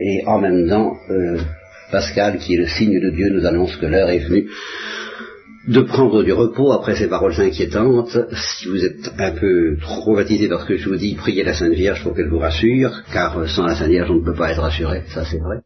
et 0.00 0.22
en 0.26 0.38
même 0.40 0.68
temps 0.68 0.92
euh, 1.10 1.38
Pascal, 1.90 2.38
qui 2.38 2.54
est 2.54 2.58
le 2.58 2.66
signe 2.66 3.00
de 3.00 3.10
Dieu, 3.10 3.30
nous 3.30 3.46
annonce 3.46 3.76
que 3.76 3.86
l'heure 3.86 4.10
est 4.10 4.26
venue 4.28 4.48
de 5.66 5.80
prendre 5.80 6.22
du 6.22 6.32
repos 6.32 6.72
après 6.72 6.96
ces 6.96 7.08
paroles 7.08 7.40
inquiétantes. 7.40 8.16
Si 8.32 8.68
vous 8.68 8.84
êtes 8.84 9.12
un 9.18 9.32
peu 9.32 9.76
traumatisé 9.80 10.48
parce 10.48 10.64
que 10.64 10.76
je 10.76 10.88
vous 10.88 10.96
dis, 10.96 11.14
priez 11.14 11.42
la 11.42 11.54
Sainte 11.54 11.72
Vierge 11.72 12.02
pour 12.02 12.14
qu'elle 12.14 12.28
vous 12.28 12.38
rassure, 12.38 13.02
car 13.12 13.48
sans 13.48 13.66
la 13.66 13.74
Sainte 13.74 13.88
Vierge 13.88 14.10
on 14.10 14.16
ne 14.16 14.24
peut 14.24 14.34
pas 14.34 14.52
être 14.52 14.62
rassuré, 14.62 15.02
ça 15.08 15.24
c'est 15.24 15.38
vrai. 15.38 15.65